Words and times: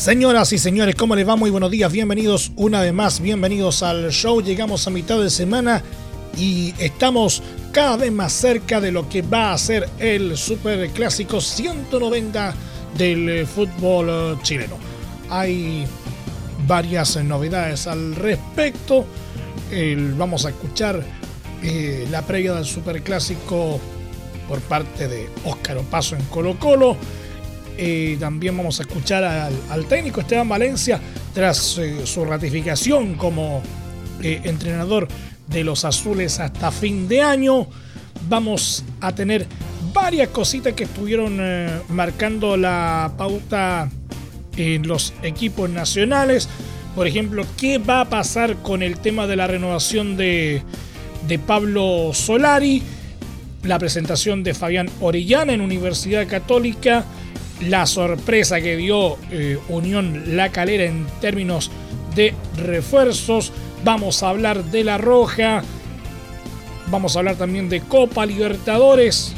Señoras 0.00 0.50
y 0.54 0.58
señores, 0.58 0.94
¿cómo 0.94 1.14
les 1.14 1.28
va? 1.28 1.36
Muy 1.36 1.50
buenos 1.50 1.70
días, 1.70 1.92
bienvenidos 1.92 2.52
una 2.56 2.80
vez 2.80 2.94
más, 2.94 3.20
bienvenidos 3.20 3.82
al 3.82 4.10
show. 4.10 4.40
Llegamos 4.40 4.86
a 4.86 4.90
mitad 4.90 5.20
de 5.20 5.28
semana 5.28 5.82
y 6.38 6.72
estamos 6.78 7.42
cada 7.70 7.98
vez 7.98 8.10
más 8.10 8.32
cerca 8.32 8.80
de 8.80 8.92
lo 8.92 9.10
que 9.10 9.20
va 9.20 9.52
a 9.52 9.58
ser 9.58 9.86
el 9.98 10.38
Super 10.38 10.88
Clásico 10.88 11.42
190 11.42 12.54
del 12.96 13.28
eh, 13.28 13.44
fútbol 13.44 14.08
eh, 14.08 14.38
chileno. 14.42 14.78
Hay 15.28 15.84
varias 16.66 17.22
novedades 17.22 17.86
al 17.86 18.14
respecto. 18.14 19.04
vamos 20.16 20.46
a 20.46 20.48
escuchar 20.48 21.04
eh, 21.62 22.08
la 22.10 22.22
previa 22.22 22.54
del 22.54 22.64
Super 22.64 23.02
Clásico 23.02 23.78
por 24.48 24.60
parte 24.60 25.08
de 25.08 25.28
Óscar 25.44 25.76
Opaso 25.76 26.16
en 26.16 26.22
Colo 26.22 26.58
Colo. 26.58 26.96
También 28.18 28.56
vamos 28.56 28.78
a 28.80 28.82
escuchar 28.82 29.24
al, 29.24 29.86
técnico 29.86 30.20
Esteban 30.20 30.48
Valencia 30.48 31.00
tras 31.32 31.80
su 32.04 32.24
ratificación 32.24 33.14
como 33.14 33.62
entrenador 34.22 35.08
de 35.50 35.64
los 35.64 35.84
azules 35.84 36.40
hasta 36.40 36.70
fin 36.70 37.08
de 37.08 37.22
año. 37.22 37.66
Vamos 38.28 38.84
a 39.00 39.12
tener 39.14 39.46
varias 39.92 40.28
cositas 40.28 40.74
que 40.74 40.84
estuvieron 40.84 41.38
eh, 41.40 41.80
marcando 41.88 42.56
la 42.56 43.12
pauta 43.16 43.90
en 44.56 44.86
los 44.86 45.12
equipos 45.22 45.68
nacionales. 45.68 46.48
Por 46.94 47.06
ejemplo, 47.06 47.44
¿qué 47.56 47.78
va 47.78 48.02
a 48.02 48.08
pasar 48.08 48.56
con 48.56 48.82
el 48.82 48.98
tema 48.98 49.26
de 49.26 49.36
la 49.36 49.46
renovación 49.46 50.16
de, 50.16 50.62
de 51.26 51.38
Pablo 51.38 52.10
Solari? 52.12 52.82
La 53.62 53.78
presentación 53.78 54.42
de 54.42 54.54
Fabián 54.54 54.88
Orellana 55.00 55.52
en 55.52 55.60
Universidad 55.60 56.26
Católica. 56.26 57.04
La 57.60 57.86
sorpresa 57.86 58.60
que 58.60 58.76
dio 58.76 59.18
eh, 59.30 59.58
Unión 59.68 60.36
La 60.36 60.50
Calera 60.50 60.84
en 60.84 61.06
términos 61.20 61.70
de 62.14 62.34
refuerzos 62.56 63.52
Vamos 63.84 64.22
a 64.22 64.28
hablar 64.28 64.64
de 64.64 64.84
La 64.84 64.98
Roja. 64.98 65.62
Vamos 66.90 67.16
a 67.16 67.20
hablar 67.20 67.36
también 67.36 67.68
de 67.70 67.80
Copa 67.80 68.26
Libertadores. 68.26 69.32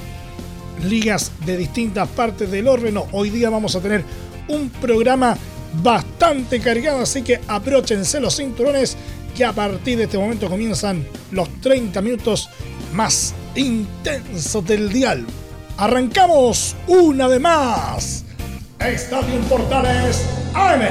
Ligas 0.84 1.31
de 1.47 1.56
distintas 1.56 2.09
partes 2.09 2.50
del 2.50 2.67
orden. 2.67 2.98
Hoy 3.12 3.31
día 3.31 3.50
vamos 3.50 3.77
a 3.77 3.81
tener 3.81 4.05
un 4.48 4.69
programa 4.69 5.37
bastante 5.81 6.59
cargado, 6.59 7.00
así 7.00 7.23
que 7.23 7.41
abróchense 7.47 8.20
los 8.20 8.37
cinturones 8.37 8.97
que 9.37 9.45
a 9.45 9.53
partir 9.53 9.97
de 9.97 10.05
este 10.05 10.19
momento 10.19 10.48
comienzan 10.48 11.06
los 11.31 11.48
30 11.61 12.03
minutos 12.03 12.48
más 12.93 13.34
intensos 13.55 14.67
del 14.67 14.93
dial. 14.93 15.25
Arrancamos 15.77 16.77
una 16.87 17.28
vez 17.28 17.41
más. 17.41 18.25
Estadio 18.78 19.41
Portales 19.48 20.25
AM. 20.55 20.83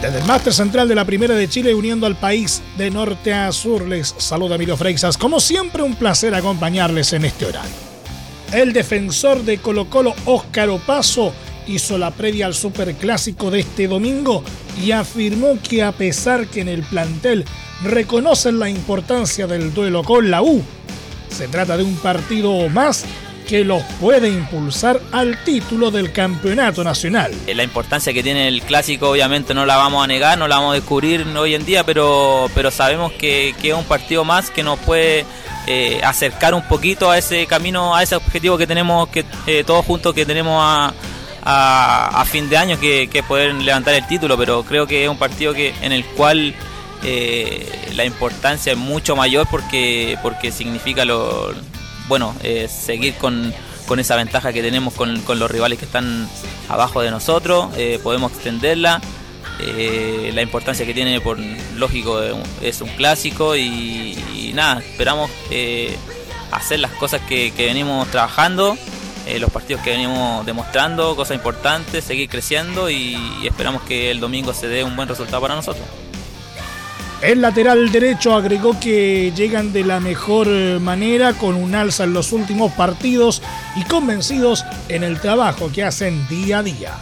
Desde 0.00 0.18
el 0.20 0.24
máster 0.26 0.52
central 0.52 0.88
de 0.88 0.94
la 0.94 1.04
Primera 1.04 1.34
de 1.34 1.48
Chile, 1.48 1.74
uniendo 1.74 2.06
al 2.06 2.16
país 2.16 2.62
de 2.78 2.88
norte 2.90 3.34
a 3.34 3.50
sur, 3.50 3.86
les 3.86 4.14
saluda 4.16 4.54
Emilio 4.54 4.76
Freixas. 4.76 5.18
Como 5.18 5.40
siempre, 5.40 5.82
un 5.82 5.96
placer 5.96 6.34
acompañarles 6.34 7.12
en 7.12 7.24
este 7.24 7.46
horario. 7.46 7.88
El 8.52 8.72
defensor 8.72 9.42
de 9.42 9.58
Colo 9.58 9.90
Colo, 9.90 10.14
Óscar 10.24 10.70
Opaso, 10.70 11.34
hizo 11.68 11.98
la 11.98 12.10
previa 12.10 12.46
al 12.46 12.54
superclásico 12.54 13.50
de 13.50 13.60
este 13.60 13.86
domingo 13.86 14.42
y 14.82 14.92
afirmó 14.92 15.58
que 15.62 15.82
a 15.82 15.92
pesar 15.92 16.46
que 16.48 16.60
en 16.60 16.68
el 16.68 16.82
plantel 16.82 17.44
reconocen 17.84 18.58
la 18.58 18.68
importancia 18.68 19.46
del 19.46 19.72
duelo 19.72 20.02
con 20.02 20.30
la 20.30 20.42
U, 20.42 20.62
se 21.30 21.48
trata 21.48 21.76
de 21.76 21.84
un 21.84 21.96
partido 21.96 22.68
más 22.68 23.04
que 23.48 23.64
los 23.64 23.82
puede 23.98 24.28
impulsar 24.28 25.00
al 25.10 25.42
título 25.42 25.90
del 25.90 26.12
campeonato 26.12 26.84
nacional. 26.84 27.32
Eh, 27.46 27.54
la 27.54 27.62
importancia 27.62 28.12
que 28.12 28.22
tiene 28.22 28.46
el 28.46 28.60
clásico 28.60 29.08
obviamente 29.08 29.54
no 29.54 29.64
la 29.64 29.76
vamos 29.76 30.04
a 30.04 30.06
negar, 30.06 30.36
no 30.36 30.46
la 30.46 30.56
vamos 30.56 30.72
a 30.72 30.74
descubrir 30.74 31.26
hoy 31.34 31.54
en 31.54 31.64
día, 31.64 31.82
pero, 31.82 32.50
pero 32.54 32.70
sabemos 32.70 33.10
que, 33.12 33.54
es 33.62 33.74
un 33.74 33.84
partido 33.84 34.22
más 34.22 34.50
que 34.50 34.62
nos 34.62 34.78
puede 34.80 35.24
eh, 35.66 35.98
acercar 36.04 36.52
un 36.52 36.62
poquito 36.62 37.10
a 37.10 37.16
ese 37.16 37.46
camino, 37.46 37.96
a 37.96 38.02
ese 38.02 38.16
objetivo 38.16 38.58
que 38.58 38.66
tenemos 38.66 39.08
que 39.08 39.24
eh, 39.46 39.64
todos 39.66 39.84
juntos 39.86 40.12
que 40.12 40.26
tenemos 40.26 40.60
a, 40.62 40.92
a, 41.44 42.24
fin 42.26 42.48
de 42.48 42.56
año, 42.56 42.78
que, 42.78 43.08
que 43.08 43.22
poder 43.22 43.54
levantar 43.54 43.94
el 43.94 44.06
título, 44.06 44.36
pero 44.36 44.62
creo 44.64 44.86
que 44.86 45.04
es 45.04 45.10
un 45.10 45.18
partido 45.18 45.54
que 45.54 45.74
en 45.82 45.92
el 45.92 46.04
cual 46.04 46.54
la 47.94 48.04
importancia 48.04 48.72
es 48.72 48.78
mucho 48.78 49.14
mayor 49.14 49.46
porque, 49.50 50.18
porque 50.20 50.50
significa 50.50 51.04
lo 51.04 51.54
bueno, 52.08 52.34
eh, 52.42 52.68
seguir 52.68 53.14
con, 53.14 53.54
esa 53.98 54.16
ventaja 54.16 54.52
que 54.52 54.62
tenemos 54.62 54.94
con, 54.94 55.22
los 55.38 55.50
rivales 55.50 55.78
que 55.78 55.84
están 55.84 56.28
abajo 56.68 57.02
de 57.02 57.10
nosotros, 57.10 57.68
eh, 57.76 58.00
podemos 58.02 58.32
extenderla. 58.32 59.00
Eh, 59.60 60.30
la 60.34 60.42
importancia 60.42 60.86
que 60.86 60.94
tiene, 60.94 61.20
por 61.20 61.38
lógico, 61.76 62.20
es 62.62 62.80
un 62.80 62.88
clásico 62.90 63.56
y, 63.56 64.52
nada, 64.54 64.80
esperamos 64.80 65.30
hacer 66.50 66.80
las 66.80 66.92
cosas 66.92 67.20
que, 67.28 67.52
venimos 67.56 68.08
trabajando, 68.10 68.76
los 69.38 69.50
partidos 69.50 69.82
que 69.82 69.90
venimos 69.90 70.44
demostrando, 70.46 71.14
cosas 71.16 71.36
importantes, 71.36 72.04
seguir 72.04 72.28
creciendo 72.28 72.88
y 72.88 73.16
esperamos 73.44 73.82
que 73.82 74.10
el 74.10 74.20
domingo 74.20 74.54
se 74.54 74.68
dé 74.68 74.84
un 74.84 74.96
buen 74.96 75.08
resultado 75.08 75.40
para 75.40 75.54
nosotros. 75.54 75.84
El 77.20 77.40
lateral 77.40 77.90
derecho 77.90 78.36
agregó 78.36 78.78
que 78.78 79.32
llegan 79.34 79.72
de 79.72 79.82
la 79.82 79.98
mejor 79.98 80.46
eh, 80.48 80.78
manera 80.78 81.32
con 81.32 81.56
un 81.56 81.74
alza 81.74 82.04
en 82.04 82.14
los 82.14 82.30
últimos 82.30 82.70
partidos 82.72 83.42
y 83.74 83.82
convencidos 83.82 84.64
en 84.88 85.02
el 85.02 85.20
trabajo 85.20 85.68
que 85.74 85.82
hacen 85.82 86.28
día 86.28 86.60
a 86.60 86.62
día. 86.62 86.92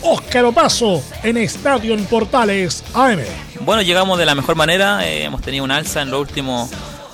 Óscar 0.00 0.44
Opaso 0.44 1.02
en 1.24 1.38
Estadio 1.38 1.94
en 1.94 2.04
Portales 2.04 2.84
AM. 2.94 3.18
Bueno, 3.62 3.82
llegamos 3.82 4.16
de 4.16 4.26
la 4.26 4.36
mejor 4.36 4.54
manera, 4.54 5.08
eh, 5.08 5.24
hemos 5.24 5.42
tenido 5.42 5.64
un 5.64 5.72
alza 5.72 6.02
en 6.02 6.10
los 6.10 6.20
últimos 6.20 6.70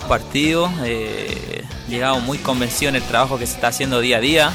partidos, 0.07 0.71
eh, 0.85 1.60
llegamos 1.91 2.23
muy 2.23 2.39
convencidos 2.39 2.95
en 2.95 3.03
el 3.03 3.09
trabajo 3.09 3.39
que 3.39 3.47
se 3.47 3.55
está 3.55 3.69
haciendo 3.69 4.01
día 4.01 4.19
a 4.19 4.21
día, 4.21 4.53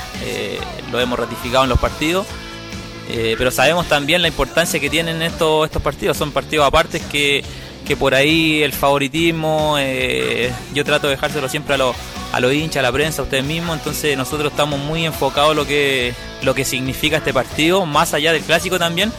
lo 0.91 0.99
hemos 0.99 1.19
ratificado 1.19 1.63
en 1.63 1.69
los 1.69 1.79
partidos. 1.79 2.25
pero 3.07 3.51
sabemos 3.51 3.87
también 3.87 4.21
la 4.21 4.27
importancia 4.27 4.79
que 4.79 4.89
tienen 4.89 5.21
estos, 5.21 5.65
estos 5.65 5.81
partidos, 5.81 6.17
son 6.17 6.31
partidos 6.31 6.65
aparte 6.65 7.01
que 7.11 7.43
que 7.85 7.95
por 7.95 8.15
ahí 8.15 8.63
el 8.63 8.73
favoritismo, 8.73 9.77
eh, 9.79 10.51
yo 10.73 10.83
trato 10.83 11.07
de 11.07 11.11
dejárselo 11.11 11.47
siempre 11.47 11.75
a 11.75 11.77
los 11.77 11.95
a 12.33 12.39
los 12.41 12.51
hinchas, 12.51 12.77
a 12.77 12.81
la 12.81 12.91
prensa, 12.91 13.21
a 13.21 13.23
ustedes 13.23 13.45
mismos, 13.45 13.77
entonces 13.77 14.17
nosotros 14.17 14.51
estamos 14.51 14.77
muy 14.77 15.05
enfocados 15.05 15.51
en 15.51 15.57
lo 15.57 15.65
que, 15.65 16.13
lo 16.41 16.53
que 16.53 16.65
significa 16.65 17.17
este 17.17 17.33
partido, 17.33 17.85
más 17.85 18.13
allá 18.13 18.33
del 18.33 18.41
clásico 18.41 18.77
también, 18.77 19.09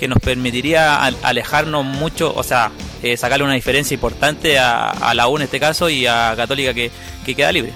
que 0.00 0.08
nos 0.08 0.18
permitiría 0.20 0.96
alejarnos 0.96 1.84
mucho, 1.84 2.32
o 2.34 2.42
sea, 2.42 2.70
eh, 3.02 3.16
sacarle 3.16 3.44
una 3.44 3.54
diferencia 3.54 3.94
importante 3.94 4.58
a, 4.58 5.12
la 5.14 5.26
U 5.28 5.36
en 5.36 5.42
este 5.42 5.58
caso 5.58 5.88
y 5.88 6.06
a 6.06 6.34
Católica 6.36 6.72
que, 6.72 6.90
queda 7.34 7.50
libre. 7.50 7.72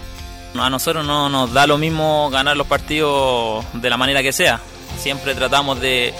A 0.58 0.70
nosotros 0.70 1.04
no 1.04 1.28
nos 1.28 1.52
da 1.52 1.66
lo 1.66 1.78
mismo 1.78 2.30
ganar 2.30 2.56
los 2.56 2.66
partidos 2.66 3.64
de 3.74 3.90
la 3.90 3.96
manera 3.96 4.22
que 4.22 4.32
sea, 4.32 4.60
siempre 4.98 5.34
tratamos 5.34 5.80
de, 5.80 6.14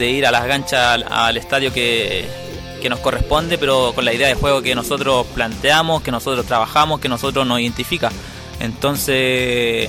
ir 0.00 0.26
a 0.26 0.30
las 0.30 0.46
ganchas 0.46 1.02
al 1.10 1.36
estadio 1.36 1.72
que, 1.72 2.26
nos 2.88 3.00
corresponde, 3.00 3.58
pero 3.58 3.92
con 3.94 4.04
la 4.04 4.12
idea 4.12 4.26
de 4.26 4.34
juego 4.34 4.62
que 4.62 4.74
nosotros 4.74 5.26
planteamos, 5.34 6.02
que 6.02 6.10
nosotros 6.10 6.46
trabajamos, 6.46 7.00
que 7.00 7.08
nosotros 7.08 7.46
nos 7.46 7.60
identifica. 7.60 8.10
Entonces, 8.58 9.88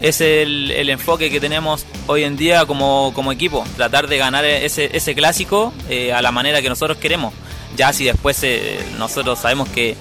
es 0.00 0.20
el, 0.20 0.88
enfoque 0.88 1.30
que 1.30 1.40
tenemos 1.40 1.84
hoy 2.06 2.24
en 2.24 2.36
día 2.36 2.64
como, 2.66 3.32
equipo, 3.32 3.64
tratar 3.76 4.06
de 4.06 4.18
ganar 4.18 4.44
ese, 4.44 4.96
ese 4.96 5.14
clásico 5.14 5.72
eh, 5.88 6.12
a 6.12 6.22
la 6.22 6.30
manera 6.30 6.62
que 6.62 6.68
nosotros 6.68 6.98
queremos. 6.98 7.32
Ya 7.76 7.92
si 7.92 8.04
después 8.04 8.42
eh, 8.42 8.78
nosotros 8.98 9.38
sabemos 9.38 9.68
que, 9.68 9.96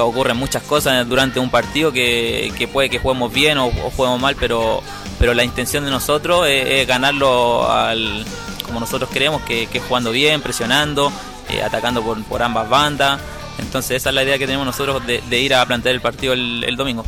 ocurren 0.00 0.36
muchas 0.36 0.64
cosas 0.64 1.08
durante 1.08 1.38
un 1.38 1.50
partido, 1.50 1.92
que, 1.92 2.68
puede 2.72 2.90
que 2.90 2.98
juguemos 2.98 3.32
bien 3.32 3.58
o, 3.58 3.70
juguemos 3.70 4.20
mal, 4.20 4.34
pero, 4.34 4.82
pero 5.20 5.34
la 5.34 5.44
intención 5.44 5.84
de 5.84 5.90
nosotros 5.90 6.48
es, 6.48 6.86
ganarlo 6.86 7.70
al, 7.70 8.24
como 8.66 8.80
nosotros 8.80 9.08
queremos, 9.10 9.42
que, 9.42 9.68
que 9.68 9.78
jugando 9.78 10.10
bien, 10.10 10.42
presionando, 10.42 11.12
eh, 11.48 11.62
atacando 11.62 12.02
por, 12.02 12.42
ambas 12.42 12.68
bandas. 12.68 13.20
Entonces 13.58 13.98
esa 13.98 14.08
es 14.08 14.14
la 14.14 14.24
idea 14.24 14.38
que 14.38 14.46
tenemos 14.46 14.66
nosotros 14.66 15.02
de, 15.06 15.40
ir 15.40 15.54
a 15.54 15.64
plantear 15.64 15.94
el 15.94 16.00
partido 16.00 16.32
el 16.32 16.76
domingo. 16.76 17.04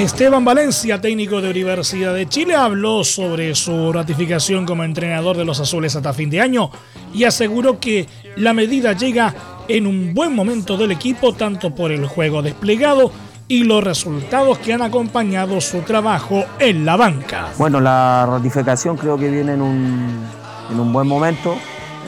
Esteban 0.00 0.46
Valencia, 0.46 0.98
técnico 0.98 1.42
de 1.42 1.50
Universidad 1.50 2.14
de 2.14 2.26
Chile, 2.26 2.54
habló 2.54 3.04
sobre 3.04 3.54
su 3.54 3.92
ratificación 3.92 4.64
como 4.64 4.82
entrenador 4.82 5.36
de 5.36 5.44
los 5.44 5.60
Azules 5.60 5.94
hasta 5.94 6.14
fin 6.14 6.30
de 6.30 6.40
año 6.40 6.70
y 7.12 7.24
aseguró 7.24 7.78
que 7.78 8.08
la 8.36 8.54
medida 8.54 8.94
llega 8.94 9.34
en 9.68 9.86
un 9.86 10.14
buen 10.14 10.34
momento 10.34 10.78
del 10.78 10.92
equipo, 10.92 11.34
tanto 11.34 11.74
por 11.74 11.92
el 11.92 12.06
juego 12.06 12.40
desplegado 12.40 13.12
y 13.46 13.64
los 13.64 13.84
resultados 13.84 14.58
que 14.60 14.72
han 14.72 14.80
acompañado 14.80 15.60
su 15.60 15.82
trabajo 15.82 16.46
en 16.58 16.86
la 16.86 16.96
banca. 16.96 17.48
Bueno, 17.58 17.78
la 17.78 18.24
ratificación 18.24 18.96
creo 18.96 19.18
que 19.18 19.28
viene 19.28 19.52
en 19.52 19.60
un, 19.60 20.92
buen 20.94 21.06
momento. 21.06 21.56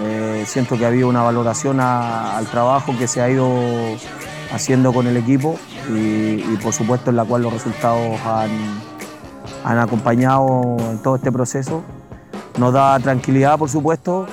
Eh, 0.02 0.44
siento 0.46 0.78
que 0.78 0.86
ha 0.86 0.88
habido 0.88 1.08
una 1.08 1.22
valoración 1.22 1.78
al 1.78 2.46
trabajo 2.46 2.96
que 2.98 3.06
se 3.06 3.20
ha 3.20 3.28
ido 3.28 3.50
haciendo 4.52 4.92
con 4.92 5.06
el 5.06 5.16
equipo 5.16 5.56
y, 5.90 6.56
por 6.62 6.72
supuesto 6.72 7.10
en 7.10 7.16
la 7.16 7.24
cual 7.24 7.42
los 7.42 7.52
resultados 7.52 8.20
han, 8.26 8.50
han 9.64 9.78
acompañado 9.78 10.76
en 10.90 10.98
todo 11.02 11.16
este 11.16 11.32
proceso. 11.32 11.82
Nos 12.58 12.72
da 12.74 12.98
tranquilidad, 13.00 13.58
por 13.58 13.70
supuesto, 13.70 14.26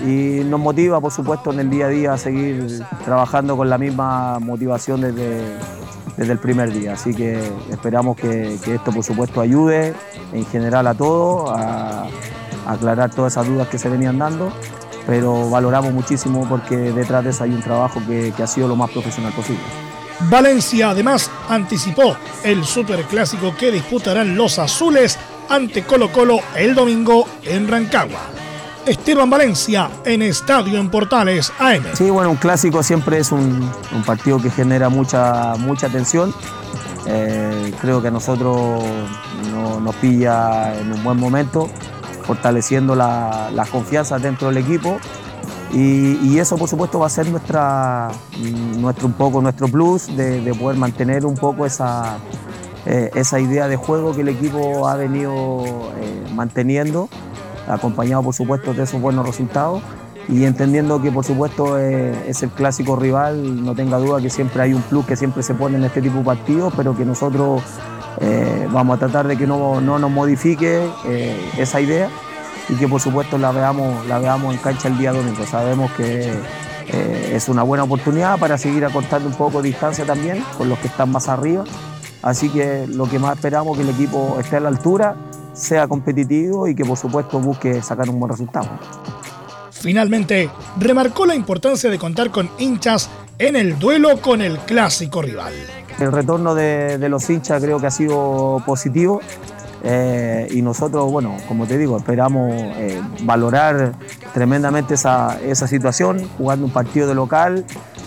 y 0.00 0.40
nos 0.44 0.58
motiva, 0.58 1.00
por 1.00 1.12
supuesto, 1.12 1.52
en 1.52 1.60
el 1.60 1.70
día 1.70 1.86
a 1.86 1.88
día 1.88 2.12
a 2.14 2.18
seguir 2.18 2.82
trabajando 3.04 3.54
con 3.56 3.68
la 3.68 3.76
misma 3.76 4.38
motivación 4.38 5.02
desde, 5.02 5.42
desde 6.16 6.32
el 6.32 6.38
primer 6.38 6.72
día. 6.72 6.94
Así 6.94 7.14
que 7.14 7.38
esperamos 7.70 8.16
que, 8.16 8.54
esto, 8.54 8.92
por 8.92 9.04
supuesto, 9.04 9.40
ayude 9.40 9.94
en 10.32 10.46
general 10.46 10.86
a 10.86 10.94
todos, 10.94 11.50
a, 11.54 12.06
aclarar 12.66 13.10
todas 13.10 13.34
esas 13.34 13.46
dudas 13.46 13.68
que 13.68 13.78
se 13.78 13.88
venían 13.88 14.18
dando, 14.18 14.50
pero 15.06 15.48
valoramos 15.48 15.92
muchísimo 15.92 16.46
porque 16.48 16.76
detrás 16.76 17.24
de 17.24 17.30
eso 17.30 17.44
hay 17.44 17.50
un 17.50 17.62
trabajo 17.62 18.02
que 18.06 18.34
ha 18.42 18.46
sido 18.46 18.68
lo 18.68 18.76
más 18.76 18.90
profesional 18.90 19.32
posible. 19.32 19.62
Valencia 20.30 20.90
además 20.90 21.30
anticipó 21.48 22.16
el 22.42 22.64
superclásico 22.64 23.54
que 23.56 23.70
disputarán 23.70 24.36
los 24.36 24.58
azules 24.58 25.18
ante 25.48 25.82
Colo 25.82 26.10
Colo 26.10 26.40
el 26.56 26.74
domingo 26.74 27.26
en 27.44 27.68
Rancagua. 27.68 28.20
Esteban 28.86 29.28
Valencia 29.28 29.90
en 30.04 30.22
Estadio 30.22 30.78
en 30.78 30.88
Portales 30.88 31.52
AM. 31.58 31.84
Sí, 31.94 32.08
bueno, 32.08 32.30
un 32.30 32.36
clásico 32.36 32.82
siempre 32.82 33.18
es 33.18 33.32
un, 33.32 33.70
partido 34.06 34.40
que 34.40 34.48
genera 34.48 34.88
mucha, 34.88 35.54
mucha 35.58 35.88
tensión. 35.88 36.32
Eh, 37.06 37.72
creo 37.80 38.00
que 38.00 38.08
a 38.08 38.10
nosotros 38.10 38.82
nos 39.82 39.94
pilla 39.96 40.76
en 40.78 40.92
un 40.92 41.04
buen 41.04 41.18
momento, 41.18 41.68
fortaleciendo 42.26 42.94
la, 42.94 43.50
la 43.52 43.64
confianza 43.66 44.18
dentro 44.18 44.48
del 44.48 44.58
equipo. 44.58 44.98
Y, 45.72 46.38
eso 46.38 46.56
por 46.56 46.68
supuesto 46.68 46.98
va 46.98 47.06
a 47.06 47.10
ser 47.10 47.28
nuestra, 47.28 48.08
nuestro, 48.78 49.06
un 49.06 49.12
poco 49.14 49.42
nuestro 49.42 49.68
plus 49.68 50.14
de, 50.16 50.54
poder 50.58 50.78
mantener 50.78 51.26
un 51.26 51.34
poco 51.34 51.66
esa, 51.66 52.18
eh, 52.86 53.10
esa 53.14 53.40
idea 53.40 53.68
de 53.68 53.76
juego 53.76 54.14
que 54.14 54.20
el 54.20 54.28
equipo 54.28 54.88
ha 54.88 54.96
venido 54.96 55.64
eh, 55.98 56.26
manteniendo, 56.34 57.08
acompañado 57.68 58.22
por 58.22 58.34
supuesto 58.34 58.74
de 58.74 58.84
esos 58.84 59.00
buenos 59.00 59.26
resultados. 59.26 59.82
Y 60.28 60.44
entendiendo 60.44 61.00
que 61.00 61.12
por 61.12 61.24
supuesto 61.24 61.78
eh, 61.78 62.12
es 62.28 62.42
el 62.42 62.50
clásico 62.50 62.96
rival, 62.96 63.64
no 63.64 63.74
tenga 63.74 63.98
duda 63.98 64.20
que 64.20 64.30
siempre 64.30 64.62
hay 64.62 64.74
un 64.74 64.82
plus 64.82 65.06
que 65.06 65.16
siempre 65.16 65.42
se 65.42 65.54
pone 65.54 65.76
en 65.76 65.84
este 65.84 66.00
tipo 66.02 66.18
de 66.18 66.24
partidos, 66.24 66.72
pero 66.76 66.96
que 66.96 67.04
nosotros 67.04 67.62
vamos 68.72 68.96
a 68.96 68.98
tratar 68.98 69.28
de 69.28 69.36
que 69.36 69.46
no, 69.46 69.80
no 69.80 69.98
nos 69.98 70.10
modifique 70.10 70.88
esa 71.58 71.80
idea 71.80 72.08
y 72.68 72.74
que 72.74 72.88
por 72.88 73.00
supuesto 73.00 73.38
la 73.38 73.52
veamos, 73.52 74.06
la 74.06 74.18
veamos 74.18 74.54
en 74.54 74.60
cancha 74.60 74.88
el 74.88 74.98
día 74.98 75.12
domingo. 75.12 75.44
Sabemos 75.46 75.90
que 75.92 76.32
eh, 76.88 77.32
es 77.34 77.48
una 77.48 77.62
buena 77.62 77.84
oportunidad 77.84 78.38
para 78.38 78.58
seguir 78.58 78.84
acortando 78.84 79.28
un 79.28 79.34
poco 79.34 79.62
de 79.62 79.68
distancia 79.68 80.04
también 80.04 80.44
con 80.56 80.68
los 80.68 80.78
que 80.78 80.88
están 80.88 81.10
más 81.10 81.28
arriba. 81.28 81.64
Así 82.22 82.48
que 82.48 82.86
lo 82.88 83.08
que 83.08 83.18
más 83.18 83.36
esperamos 83.36 83.78
es 83.78 83.84
que 83.84 83.90
el 83.90 83.94
equipo 83.94 84.36
esté 84.40 84.56
a 84.56 84.60
la 84.60 84.68
altura, 84.68 85.16
sea 85.52 85.86
competitivo 85.86 86.66
y 86.66 86.74
que 86.74 86.84
por 86.84 86.96
supuesto 86.96 87.38
busque 87.38 87.82
sacar 87.82 88.08
un 88.10 88.18
buen 88.18 88.30
resultado. 88.30 88.68
Finalmente, 89.70 90.50
remarcó 90.78 91.26
la 91.26 91.34
importancia 91.34 91.90
de 91.90 91.98
contar 91.98 92.30
con 92.30 92.50
hinchas 92.58 93.08
en 93.38 93.54
el 93.54 93.78
duelo 93.78 94.20
con 94.20 94.40
el 94.40 94.58
clásico 94.58 95.22
rival. 95.22 95.52
El 95.98 96.12
retorno 96.12 96.54
de, 96.54 96.98
los 97.08 97.28
hinchas 97.30 97.62
creo 97.62 97.80
que 97.80 97.86
ha 97.86 97.90
sido 97.90 98.62
positivo. 98.66 99.20
Eh, 99.82 100.48
y 100.50 100.62
nosotros, 100.62 101.10
bueno, 101.12 101.36
como 101.46 101.66
te 101.66 101.78
digo, 101.78 101.96
esperamos 101.96 102.52
eh, 102.52 103.00
valorar 103.22 103.92
tremendamente 104.34 104.94
esa, 104.94 105.38
esa, 105.40 105.68
situación, 105.68 106.28
jugando 106.38 106.66
un 106.66 106.72
partido 106.72 107.06
de 107.06 107.14
local, 107.14 107.64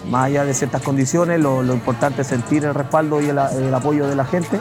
más 0.09 0.25
allá 0.25 0.43
de 0.43 0.53
ciertas 0.53 0.81
condiciones, 0.81 1.39
lo, 1.39 1.63
importante 1.63 2.23
es 2.23 2.27
sentir 2.27 2.65
el 2.65 2.73
respaldo 2.73 3.21
y 3.21 3.29
el, 3.29 3.73
apoyo 3.73 4.07
de 4.07 4.15
la 4.15 4.25
gente. 4.25 4.59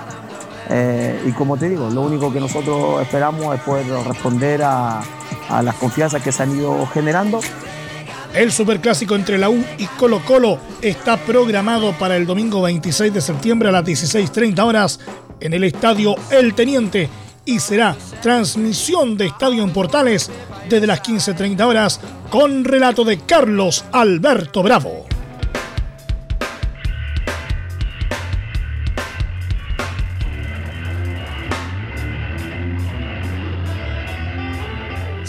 Eh, 0.71 1.21
y 1.27 1.33
como 1.33 1.57
te 1.57 1.69
digo, 1.69 1.91
lo 1.91 2.03
único 2.03 2.33
que 2.33 2.41
nosotros 2.41 3.03
esperamos 3.03 3.55
es 3.55 3.63
poder 3.63 3.87
responder 4.07 4.63
a, 4.63 5.01
a 5.49 5.63
las 5.63 5.75
confianzas 5.77 6.23
que 6.23 6.31
se 6.31 6.43
han 6.43 6.57
ido 6.57 6.87
generando. 6.87 7.41
El 8.35 8.53
superclásico 8.53 9.15
entre 9.15 9.39
la 9.39 9.49
U 9.49 9.65
y 9.79 9.87
Colo 9.87 10.23
Colo 10.25 10.59
está 10.83 11.17
programado 11.17 11.93
para 11.99 12.17
el 12.17 12.27
domingo 12.27 12.63
26 12.63 13.13
de 13.13 13.21
septiembre 13.21 13.69
a 13.69 13.73
las 13.73 13.85
16.30 13.85 14.61
horas 14.61 15.01
en 15.41 15.55
el 15.55 15.65
estadio 15.65 16.15
El 16.31 16.55
Teniente 16.55 17.09
y 17.45 17.59
será 17.61 17.97
transmisión 18.21 19.17
de 19.17 19.27
Estadio 19.27 19.65
en 19.65 19.73
Portales 19.73 20.31
desde 20.69 20.87
las 20.87 21.03
15.30 21.03 21.61
horas 21.63 22.01
con 22.31 22.65
relato 22.65 23.05
de 23.05 23.19
Carlos 23.21 23.85
Alberto 23.93 24.63
Bravo. 24.63 25.18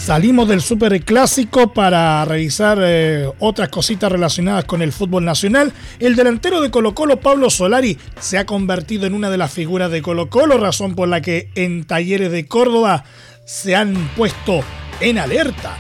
Salimos 0.10 0.48
del 0.48 0.62
Super 0.62 1.00
Clásico 1.06 1.72
para 1.72 2.26
revisar 2.26 2.80
eh, 2.82 3.30
otras 3.38 3.70
cositas 3.70 4.12
relacionadas 4.12 4.66
con 4.66 4.82
el 4.82 4.92
fútbol 4.92 5.24
nacional. 5.24 5.72
El 6.00 6.16
delantero 6.16 6.62
de 6.62 6.72
Colo 6.72 6.96
Colo, 6.96 7.20
Pablo 7.20 7.52
Solari, 7.52 7.96
se 8.20 8.40
ha 8.40 8.48
convertido 8.48 9.06
en 9.06 9.14
una 9.14 9.30
de 9.30 9.38
las 9.38 9.54
figuras 9.54 9.92
de 9.92 10.02
Colo 10.02 10.28
Colo, 10.32 10.58
razón 10.58 10.96
por 10.96 11.10
la 11.10 11.22
que 11.22 11.52
en 11.54 11.84
talleres 11.84 12.32
de 12.32 12.48
Córdoba 12.48 13.04
se 13.46 13.76
han 13.76 13.94
puesto 14.18 14.62
en 15.00 15.20
alerta 15.20 15.78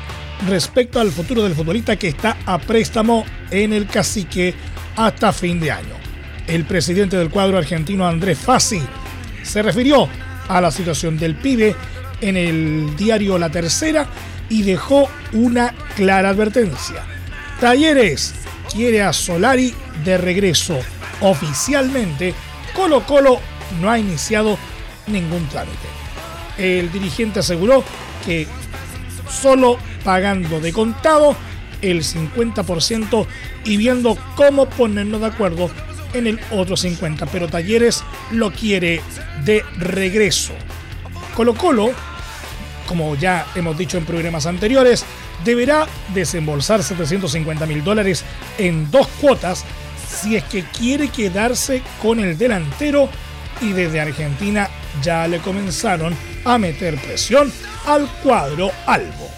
respecto 0.47 0.99
al 0.99 1.09
futuro 1.09 1.41
del 1.41 1.55
futbolista 1.55 1.95
que 1.95 2.09
está 2.09 2.37
a 2.45 2.59
préstamo 2.59 3.25
en 3.49 3.73
el 3.73 3.87
cacique 3.87 4.53
hasta 4.95 5.33
fin 5.33 5.59
de 5.59 5.71
año. 5.71 5.95
El 6.45 6.65
presidente 6.65 7.17
del 7.17 7.31
cuadro 7.31 7.57
argentino, 7.57 8.07
Andrés 8.07 8.37
Fassi, 8.37 8.79
se 9.41 9.63
refirió 9.63 10.07
a 10.47 10.61
la 10.61 10.69
situación 10.69 11.17
del 11.17 11.33
pibe 11.33 11.75
en 12.21 12.37
el 12.37 12.95
diario 12.95 13.37
La 13.37 13.49
Tercera 13.49 14.07
y 14.49 14.63
dejó 14.63 15.09
una 15.33 15.73
clara 15.95 16.29
advertencia. 16.29 17.03
Talleres 17.59 18.33
quiere 18.71 19.01
a 19.03 19.13
Solari 19.13 19.73
de 20.03 20.17
regreso. 20.17 20.79
Oficialmente, 21.21 22.33
Colo 22.75 23.05
Colo 23.05 23.39
no 23.81 23.89
ha 23.89 23.99
iniciado 23.99 24.57
ningún 25.07 25.47
trámite. 25.49 25.77
El 26.57 26.91
dirigente 26.91 27.39
aseguró 27.39 27.83
que 28.25 28.47
solo 29.29 29.77
pagando 30.03 30.59
de 30.59 30.73
contado 30.73 31.35
el 31.81 32.03
50% 32.03 33.25
y 33.65 33.77
viendo 33.77 34.17
cómo 34.35 34.67
ponernos 34.67 35.21
de 35.21 35.27
acuerdo 35.27 35.69
en 36.13 36.27
el 36.27 36.39
otro 36.51 36.75
50%, 36.75 37.27
pero 37.31 37.47
Talleres 37.47 38.03
lo 38.31 38.51
quiere 38.51 39.01
de 39.45 39.63
regreso. 39.77 40.53
Colo 41.35 41.53
Colo 41.53 41.91
como 42.89 43.15
ya 43.15 43.45
hemos 43.53 43.77
dicho 43.77 43.99
en 43.99 44.05
programas 44.05 44.47
anteriores, 44.47 45.05
deberá 45.45 45.87
desembolsar 46.15 46.81
750 46.81 47.67
mil 47.67 47.83
dólares 47.83 48.25
en 48.57 48.89
dos 48.89 49.07
cuotas 49.21 49.63
si 50.07 50.35
es 50.35 50.43
que 50.45 50.63
quiere 50.63 51.09
quedarse 51.09 51.83
con 52.01 52.19
el 52.19 52.35
delantero 52.35 53.07
y 53.61 53.73
desde 53.73 54.01
Argentina 54.01 54.67
ya 55.03 55.27
le 55.27 55.37
comenzaron 55.37 56.15
a 56.43 56.57
meter 56.57 56.95
presión 56.99 57.53
al 57.85 58.07
cuadro 58.23 58.71
albo. 58.87 59.29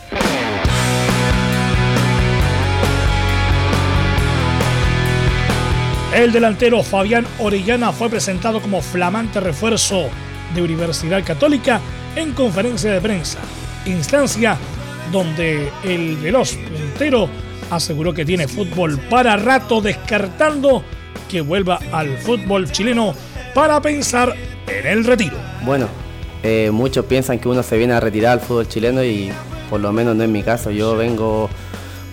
El 6.14 6.32
delantero 6.32 6.84
Fabián 6.84 7.28
Orellana 7.40 7.92
fue 7.92 8.10
presentado 8.10 8.62
como 8.62 8.82
flamante 8.82 9.42
refuerzo 9.42 10.10
de 10.54 10.62
Universidad 10.62 11.24
Católica 11.24 11.80
en 12.16 12.34
conferencia 12.34 12.92
de 12.92 13.02
prensa, 13.02 13.40
instancia 13.86 14.58
donde 15.12 15.70
el 15.84 16.18
veloz 16.18 16.56
puntero 16.56 17.30
aseguró 17.70 18.14
que 18.14 18.26
tiene 18.26 18.48
fútbol 18.48 19.00
para 19.10 19.36
rato, 19.38 19.82
descartando 19.82 20.84
que 21.30 21.42
vuelva 21.42 21.80
al 21.92 22.18
fútbol 22.18 22.72
chileno 22.72 23.14
para 23.54 23.82
pensar 23.82 24.36
en 24.68 24.88
el 24.88 25.06
retiro. 25.06 25.38
Bueno, 25.64 25.88
Eh, 26.44 26.72
muchos 26.72 27.06
piensan 27.06 27.38
que 27.38 27.48
uno 27.48 27.62
se 27.62 27.78
viene 27.78 27.94
a 27.94 28.00
retirar 28.00 28.34
al 28.34 28.40
fútbol 28.40 28.68
chileno 28.68 29.04
y 29.04 29.32
por 29.70 29.80
lo 29.80 29.92
menos 29.94 30.16
no 30.16 30.24
es 30.24 30.30
mi 30.30 30.44
caso. 30.44 30.72
Yo 30.72 30.96
vengo 30.96 31.50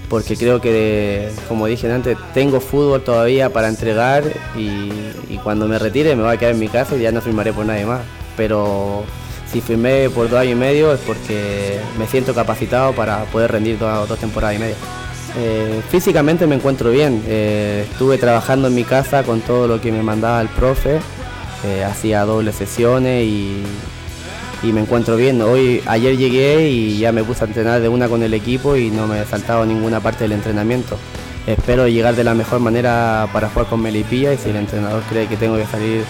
porque 0.09 0.37
creo 0.37 0.61
que, 0.61 1.31
como 1.49 1.67
dije 1.67 1.91
antes, 1.91 2.17
tengo 2.35 2.61
fútbol 2.61 3.03
todavía 3.03 3.51
para 3.51 3.69
entregar 3.69 4.25
y, 4.57 4.91
cuando 5.43 5.69
me 5.69 5.79
retire 5.79 6.15
me 6.17 6.25
voy 6.25 6.35
a 6.35 6.37
quedar 6.37 6.53
en 6.53 6.61
mi 6.61 6.69
casa 6.69 6.97
y 6.97 7.01
ya 7.01 7.13
no 7.13 7.21
firmaré 7.21 7.53
por 7.53 7.65
nadie 7.65 7.87
más. 7.87 8.01
Pero 8.39 9.05
si 9.53 9.61
firmé 9.61 10.09
por 10.09 10.31
dos 10.31 10.39
años 10.39 10.53
y 10.53 10.55
medio 10.55 10.93
es 10.95 11.01
porque 11.01 11.79
me 11.99 12.07
siento 12.07 12.35
capacitado 12.35 12.93
para 12.93 13.25
poder 13.25 13.53
rendir 13.53 13.79
dos, 13.79 14.19
temporadas 14.19 14.57
y 14.57 14.59
media. 14.61 14.77
Eh, 15.37 15.83
físicamente 15.91 16.47
me 16.47 16.55
encuentro 16.55 16.91
bien, 16.91 17.23
eh, 17.27 17.87
estuve 17.91 18.17
trabajando 18.17 18.69
en 18.69 18.75
mi 18.75 18.85
casa 18.85 19.23
con 19.25 19.41
todo 19.41 19.69
lo 19.69 19.81
que 19.81 19.93
me 19.93 20.03
mandaba 20.03 20.41
el 20.41 20.49
profe, 20.49 21.01
eh, 21.65 21.85
hacía 21.85 22.25
dobles 22.25 22.55
sesiones 22.55 23.25
y, 23.25 23.63
y 24.63 24.73
me 24.73 24.81
encuentro 24.81 25.17
bien. 25.17 25.43
Hoy, 25.43 25.83
ayer 25.87 26.17
llegué 26.17 26.69
y 26.69 26.99
ya 26.99 27.13
me 27.13 27.25
puse 27.25 27.45
a 27.45 27.47
entrenar 27.47 27.81
de 27.81 27.89
una 27.89 28.09
con 28.09 28.23
el 28.23 28.35
equipo 28.35 28.77
y 28.77 28.91
no 28.91 29.07
me 29.07 29.21
he 29.21 29.25
saltado 29.27 29.67
ninguna 29.67 30.01
parte 30.01 30.25
del 30.25 30.33
entrenamiento. 30.33 30.97
Espero 31.47 31.89
llegar 31.89 32.15
de 32.15 32.25
la 32.25 32.35
mejor 32.35 32.61
manera 32.61 33.29
para 33.33 33.49
jugar 33.49 33.69
con 33.69 33.81
Melipilla 33.81 34.33
y 34.35 34.39
si 34.39 34.51
el 34.51 34.57
entrenador 34.57 35.03
cree 35.09 35.27
que 35.27 35.37
tengo 35.37 35.57
que 35.57 35.67
salir 35.67 36.05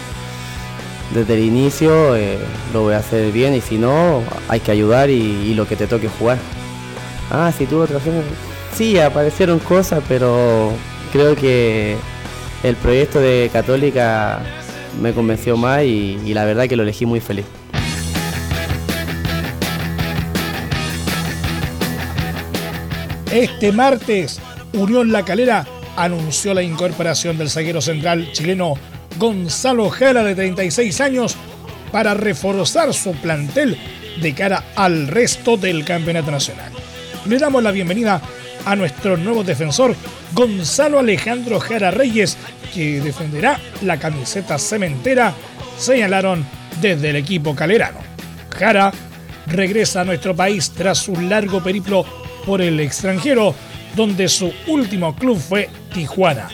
desde 1.14 1.34
el 1.34 1.40
inicio, 1.40 2.16
eh, 2.16 2.38
lo 2.72 2.82
voy 2.82 2.94
a 2.94 2.98
hacer 2.98 3.32
bien 3.32 3.54
y 3.54 3.60
si 3.60 3.78
no, 3.78 4.22
hay 4.48 4.60
que 4.60 4.70
ayudar 4.70 5.10
y, 5.10 5.54
lo 5.54 5.66
que 5.66 5.76
te 5.76 5.86
toque 5.86 6.08
jugar. 6.08 6.38
Ah, 7.30 7.52
si 7.56 7.66
tuvo 7.66 7.82
otra 7.82 8.00
Sí, 8.74 8.98
aparecieron 8.98 9.58
cosas, 9.58 10.02
pero 10.08 10.72
creo 11.12 11.34
que 11.34 11.96
el 12.62 12.76
proyecto 12.76 13.20
de 13.20 13.50
Católica 13.52 14.40
me 15.00 15.12
convenció 15.12 15.56
más 15.56 15.82
y, 15.82 16.18
y 16.24 16.34
la 16.34 16.44
verdad 16.44 16.68
que 16.68 16.76
lo 16.76 16.82
elegí 16.82 17.06
muy 17.06 17.20
feliz. 17.20 17.46
Este 23.32 23.72
martes, 23.72 24.40
Unión 24.72 25.12
La 25.12 25.24
Calera 25.24 25.66
anunció 25.96 26.54
la 26.54 26.62
incorporación 26.62 27.36
del 27.36 27.50
zaguero 27.50 27.80
central 27.80 28.30
chileno 28.32 28.74
Gonzalo 29.18 29.90
Jara 29.90 30.22
de 30.22 30.34
36 30.34 31.00
años 31.00 31.36
para 31.90 32.14
reforzar 32.14 32.94
su 32.94 33.12
plantel 33.12 33.76
de 34.20 34.34
cara 34.34 34.64
al 34.76 35.08
resto 35.08 35.56
del 35.56 35.84
campeonato 35.84 36.30
nacional. 36.30 36.72
Le 37.26 37.38
damos 37.38 37.62
la 37.62 37.72
bienvenida 37.72 38.20
a 38.64 38.76
nuestro 38.76 39.16
nuevo 39.16 39.44
defensor, 39.44 39.94
Gonzalo 40.32 40.98
Alejandro 40.98 41.58
Jara 41.58 41.90
Reyes, 41.90 42.36
que 42.74 43.00
defenderá 43.00 43.58
la 43.82 43.98
camiseta 43.98 44.58
cementera, 44.58 45.34
señalaron 45.78 46.44
desde 46.80 47.10
el 47.10 47.16
equipo 47.16 47.54
calerano. 47.54 47.98
Jara 48.56 48.92
regresa 49.46 50.02
a 50.02 50.04
nuestro 50.04 50.34
país 50.36 50.70
tras 50.70 51.08
un 51.08 51.28
largo 51.28 51.62
periplo 51.62 52.04
por 52.44 52.60
el 52.60 52.78
extranjero, 52.80 53.54
donde 53.96 54.28
su 54.28 54.52
último 54.66 55.14
club 55.16 55.38
fue 55.38 55.70
Tijuana. 55.92 56.48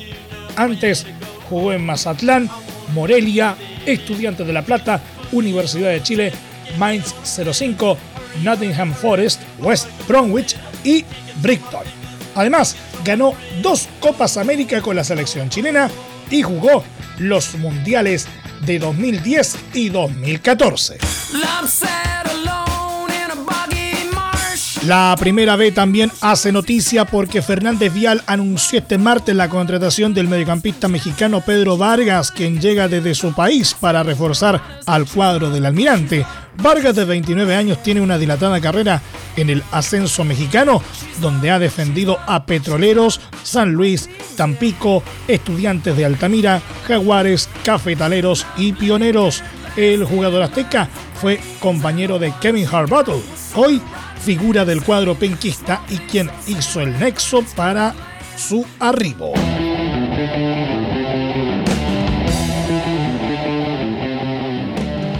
Antes 0.57 1.07
jugó 1.55 1.73
en 1.73 1.87
Mazatlán, 1.87 2.51
Morelia, 2.95 3.57
Estudiantes 3.87 4.45
de 4.45 4.53
La 4.53 4.63
Plata, 4.63 5.01
Universidad 5.31 5.91
de 5.91 6.03
Chile, 6.03 6.33
Mainz 6.79 7.15
05, 7.25 7.97
Nottingham 8.43 8.93
Forest, 8.93 9.41
West 9.61 9.87
Bromwich 10.09 10.57
y 10.83 11.05
Brighton. 11.41 11.85
Además, 12.35 12.75
ganó 13.05 13.35
dos 13.63 13.89
Copas 14.01 14.37
América 14.37 14.83
con 14.83 14.97
la 14.97 15.05
selección 15.05 15.49
chilena 15.49 15.89
y 16.29 16.43
jugó 16.43 16.83
los 17.19 17.55
mundiales 17.55 18.27
de 18.67 18.81
2010 18.81 19.57
y 19.75 19.91
2014. 19.91 20.99
La 24.87 25.17
primera 25.19 25.57
B 25.57 25.73
también 25.73 26.13
hace 26.21 26.53
noticia 26.53 27.07
porque 27.07 27.41
Fernández 27.41 27.91
Vial 27.95 28.23
anunció 28.27 28.81
este 28.81 28.99
martes 28.99 29.35
la 29.35 29.49
contratación 29.49 30.13
del 30.13 30.29
mediocampista 30.29 30.89
mexicano 30.89 31.41
Pedro 31.41 31.79
Vargas, 31.79 32.31
quien 32.31 32.61
llega 32.61 32.87
desde 32.87 33.15
su 33.15 33.33
país 33.33 33.73
para 33.73 34.03
reforzar 34.03 34.61
al 34.85 35.07
cuadro 35.07 35.49
del 35.49 35.65
almirante. 35.65 36.27
Vargas, 36.63 36.95
de 36.97 37.07
29 37.07 37.57
años, 37.57 37.83
tiene 37.83 38.03
una 38.03 38.19
dilatada 38.19 38.61
carrera 38.61 39.01
en 39.37 39.49
el 39.49 39.63
ascenso 39.73 40.23
mexicano, 40.23 40.83
donde 41.19 41.51
ha 41.51 41.59
defendido 41.59 42.19
a 42.27 42.45
Petroleros, 42.45 43.23
San 43.43 43.73
Luis, 43.73 44.11
Tampico, 44.37 45.03
Estudiantes 45.27 45.97
de 45.97 46.05
Altamira, 46.05 46.61
Jaguares, 46.87 47.49
Cafetaleros 47.65 48.47
y 48.59 48.75
Pioneros. 48.75 49.43
El 49.77 50.05
jugador 50.05 50.43
azteca 50.43 50.91
fue 51.21 51.41
compañero 51.59 52.19
de 52.19 52.35
Kevin 52.41 52.69
Harbottle. 52.71 53.23
Hoy 53.57 53.81
figura 54.25 54.65
del 54.65 54.83
cuadro 54.83 55.15
penquista 55.17 55.83
y 55.91 55.99
quien 55.99 56.31
hizo 56.47 56.81
el 56.81 56.99
nexo 56.99 57.45
para 57.55 57.95
su 58.37 58.65
arribo. 58.81 59.35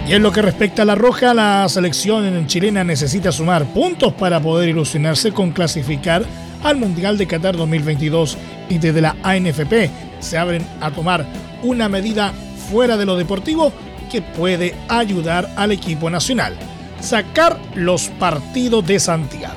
Y 0.07 0.13
en 0.13 0.23
lo 0.23 0.31
que 0.31 0.41
respecta 0.41 0.81
a 0.81 0.85
la 0.85 0.95
roja, 0.95 1.35
la 1.35 1.69
selección 1.69 2.47
chilena 2.47 2.83
necesita 2.83 3.31
sumar 3.31 3.65
puntos 3.65 4.13
para 4.13 4.39
poder 4.39 4.69
ilusionarse 4.69 5.31
con 5.31 5.51
clasificar 5.51 6.25
al 6.63 6.77
Mundial 6.77 7.17
de 7.19 7.27
Qatar 7.27 7.55
2022 7.55 8.37
y 8.69 8.79
desde 8.79 9.01
la 9.01 9.15
ANFP 9.21 9.91
se 10.19 10.37
abren 10.37 10.65
a 10.81 10.89
tomar 10.89 11.27
una 11.61 11.89
medida 11.89 12.33
fuera 12.71 12.97
de 12.97 13.05
lo 13.05 13.15
deportivo 13.17 13.71
que 14.11 14.23
puede 14.23 14.75
ayudar 14.89 15.47
al 15.57 15.71
equipo 15.71 16.09
nacional 16.09 16.57
sacar 17.05 17.59
los 17.75 18.09
partidos 18.09 18.85
de 18.85 18.99
Santiago. 18.99 19.55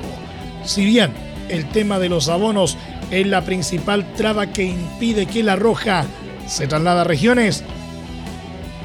Si 0.63 0.85
bien 0.85 1.11
el 1.49 1.67
tema 1.69 1.99
de 1.99 2.09
los 2.09 2.29
abonos 2.29 2.77
es 3.11 3.25
la 3.27 3.43
principal 3.43 4.13
traba 4.13 4.47
que 4.47 4.63
impide 4.63 5.25
que 5.25 5.43
la 5.43 5.55
Roja 5.55 6.05
se 6.47 6.67
traslade 6.67 7.01
a 7.01 7.03
regiones, 7.03 7.63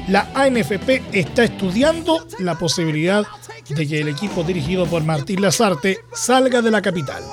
la 0.07 0.27
ANFP 0.33 1.03
está 1.13 1.43
estudiando 1.43 2.27
la 2.39 2.55
posibilidad 2.55 3.25
de 3.69 3.87
que 3.87 4.01
el 4.01 4.09
equipo 4.09 4.43
dirigido 4.43 4.85
por 4.85 5.03
Martín 5.03 5.41
Lazarte 5.41 5.99
salga 6.13 6.61
de 6.61 6.71
la 6.71 6.81
capital. 6.81 7.23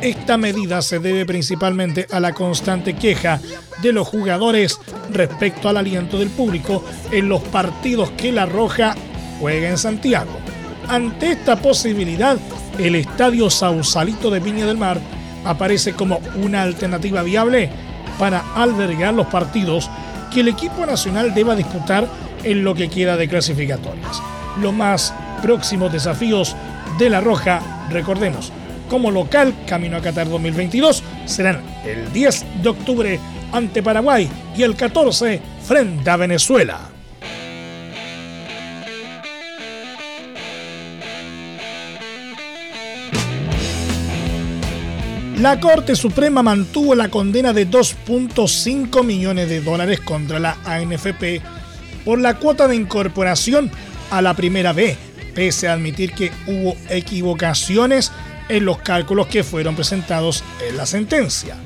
Esta 0.00 0.36
medida 0.36 0.80
se 0.82 0.98
debe 0.98 1.26
principalmente 1.26 2.06
a 2.10 2.20
la 2.20 2.32
constante 2.32 2.94
queja 2.94 3.40
de 3.82 3.92
los 3.92 4.08
jugadores 4.08 4.78
respecto 5.10 5.68
al 5.68 5.76
aliento 5.76 6.18
del 6.18 6.30
público 6.30 6.84
en 7.10 7.28
los 7.28 7.42
partidos 7.42 8.10
que 8.12 8.32
la 8.32 8.46
Roja 8.46 8.96
juega 9.40 9.68
en 9.68 9.78
Santiago. 9.78 10.38
Ante 10.90 11.30
esta 11.30 11.54
posibilidad, 11.54 12.36
el 12.76 12.96
Estadio 12.96 13.48
Sausalito 13.48 14.28
de 14.28 14.40
Viña 14.40 14.66
del 14.66 14.76
Mar 14.76 14.98
aparece 15.44 15.92
como 15.92 16.18
una 16.42 16.62
alternativa 16.62 17.22
viable 17.22 17.70
para 18.18 18.42
albergar 18.56 19.14
los 19.14 19.28
partidos 19.28 19.88
que 20.34 20.40
el 20.40 20.48
equipo 20.48 20.84
nacional 20.84 21.32
deba 21.32 21.54
disputar 21.54 22.08
en 22.42 22.64
lo 22.64 22.74
que 22.74 22.90
queda 22.90 23.16
de 23.16 23.28
clasificatorias. 23.28 24.20
Los 24.60 24.74
más 24.74 25.14
próximos 25.40 25.92
desafíos 25.92 26.56
de 26.98 27.08
La 27.08 27.20
Roja, 27.20 27.86
recordemos, 27.90 28.50
como 28.88 29.12
local 29.12 29.54
camino 29.68 29.96
a 29.96 30.00
Qatar 30.00 30.28
2022 30.28 31.04
serán 31.24 31.62
el 31.86 32.12
10 32.12 32.62
de 32.64 32.68
octubre 32.68 33.20
ante 33.52 33.80
Paraguay 33.80 34.28
y 34.56 34.64
el 34.64 34.74
14 34.74 35.40
frente 35.62 36.10
a 36.10 36.16
Venezuela. 36.16 36.99
La 45.40 45.58
Corte 45.58 45.96
Suprema 45.96 46.42
mantuvo 46.42 46.94
la 46.94 47.08
condena 47.08 47.54
de 47.54 47.66
2.5 47.66 49.02
millones 49.02 49.48
de 49.48 49.62
dólares 49.62 49.98
contra 50.00 50.38
la 50.38 50.58
ANFP 50.66 51.40
por 52.04 52.18
la 52.18 52.36
cuota 52.36 52.68
de 52.68 52.76
incorporación 52.76 53.70
a 54.10 54.20
la 54.20 54.34
primera 54.34 54.74
B, 54.74 54.98
pese 55.34 55.66
a 55.66 55.72
admitir 55.72 56.12
que 56.12 56.30
hubo 56.46 56.76
equivocaciones 56.90 58.12
en 58.50 58.66
los 58.66 58.80
cálculos 58.80 59.28
que 59.28 59.42
fueron 59.42 59.76
presentados 59.76 60.44
en 60.68 60.76
la 60.76 60.84
sentencia. 60.84 61.56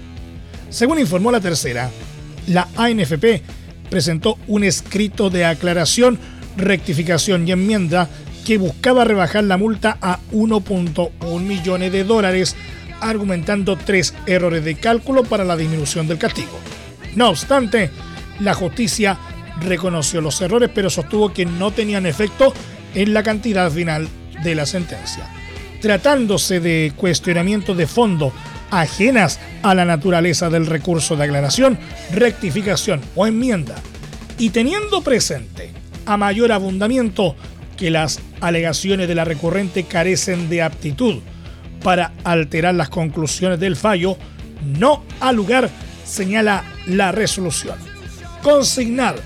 Según 0.70 1.00
informó 1.00 1.32
la 1.32 1.40
tercera, 1.40 1.90
la 2.46 2.68
ANFP 2.76 3.42
presentó 3.90 4.38
un 4.46 4.62
escrito 4.62 5.30
de 5.30 5.46
aclaración, 5.46 6.20
rectificación 6.56 7.48
y 7.48 7.50
enmienda 7.50 8.08
que 8.46 8.56
buscaba 8.56 9.02
rebajar 9.02 9.42
la 9.42 9.56
multa 9.56 9.98
a 10.00 10.20
1.1 10.30 11.40
millones 11.40 11.90
de 11.90 12.04
dólares 12.04 12.54
argumentando 13.04 13.76
tres 13.76 14.14
errores 14.26 14.64
de 14.64 14.76
cálculo 14.76 15.24
para 15.24 15.44
la 15.44 15.56
disminución 15.56 16.08
del 16.08 16.18
castigo. 16.18 16.58
No 17.14 17.28
obstante, 17.28 17.90
la 18.40 18.54
justicia 18.54 19.18
reconoció 19.60 20.20
los 20.20 20.40
errores 20.40 20.70
pero 20.74 20.90
sostuvo 20.90 21.32
que 21.32 21.46
no 21.46 21.70
tenían 21.70 22.06
efecto 22.06 22.52
en 22.94 23.14
la 23.14 23.22
cantidad 23.22 23.70
final 23.70 24.08
de 24.42 24.54
la 24.54 24.66
sentencia. 24.66 25.28
Tratándose 25.80 26.60
de 26.60 26.92
cuestionamientos 26.96 27.76
de 27.76 27.86
fondo 27.86 28.32
ajenas 28.70 29.38
a 29.62 29.74
la 29.74 29.84
naturaleza 29.84 30.48
del 30.50 30.66
recurso 30.66 31.14
de 31.14 31.24
aclaración, 31.24 31.78
rectificación 32.12 33.00
o 33.14 33.26
enmienda, 33.26 33.76
y 34.38 34.50
teniendo 34.50 35.02
presente 35.02 35.70
a 36.06 36.16
mayor 36.16 36.52
abundamiento 36.52 37.36
que 37.76 37.90
las 37.90 38.20
alegaciones 38.40 39.08
de 39.08 39.14
la 39.14 39.24
recurrente 39.24 39.84
carecen 39.84 40.48
de 40.48 40.62
aptitud 40.62 41.20
para 41.84 42.12
alterar 42.24 42.74
las 42.74 42.88
conclusiones 42.88 43.60
del 43.60 43.76
fallo, 43.76 44.16
no 44.78 45.04
ha 45.20 45.30
lugar, 45.32 45.68
señala 46.04 46.64
la 46.86 47.12
resolución. 47.12 47.76
Consignar 48.42 49.16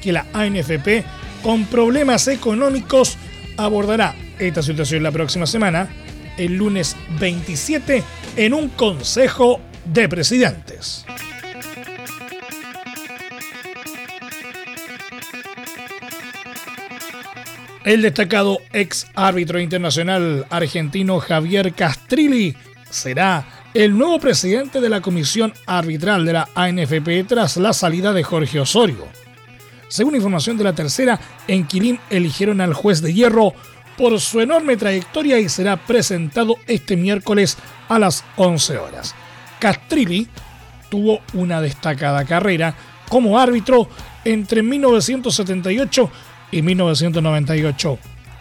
que 0.00 0.12
la 0.12 0.24
ANFP, 0.32 1.04
con 1.42 1.64
problemas 1.66 2.28
económicos, 2.28 3.18
abordará 3.58 4.14
esta 4.38 4.62
situación 4.62 5.02
la 5.02 5.10
próxima 5.10 5.46
semana, 5.46 5.88
el 6.38 6.56
lunes 6.56 6.96
27, 7.18 8.04
en 8.36 8.54
un 8.54 8.68
Consejo 8.68 9.60
de 9.84 10.08
Presidentes. 10.08 11.04
El 17.86 18.02
destacado 18.02 18.58
ex 18.72 19.06
árbitro 19.14 19.60
internacional 19.60 20.44
argentino 20.50 21.20
Javier 21.20 21.72
Castrilli 21.72 22.56
será 22.90 23.46
el 23.74 23.96
nuevo 23.96 24.18
presidente 24.18 24.80
de 24.80 24.88
la 24.88 25.00
comisión 25.00 25.54
arbitral 25.66 26.24
de 26.26 26.32
la 26.32 26.48
ANFP 26.56 27.28
tras 27.28 27.56
la 27.58 27.72
salida 27.72 28.12
de 28.12 28.24
Jorge 28.24 28.58
Osorio. 28.58 29.06
Según 29.86 30.16
información 30.16 30.58
de 30.58 30.64
la 30.64 30.72
tercera, 30.72 31.20
en 31.46 31.64
Quilín 31.64 32.00
eligieron 32.10 32.60
al 32.60 32.74
juez 32.74 33.02
de 33.02 33.14
hierro 33.14 33.54
por 33.96 34.20
su 34.20 34.40
enorme 34.40 34.76
trayectoria 34.76 35.38
y 35.38 35.48
será 35.48 35.76
presentado 35.76 36.56
este 36.66 36.96
miércoles 36.96 37.56
a 37.88 38.00
las 38.00 38.24
11 38.34 38.78
horas. 38.78 39.14
Castrilli 39.60 40.26
tuvo 40.90 41.20
una 41.34 41.60
destacada 41.60 42.24
carrera 42.24 42.74
como 43.08 43.38
árbitro 43.38 43.88
entre 44.24 44.64
1978 44.64 46.10
y 46.50 46.62
1998, 46.62 47.98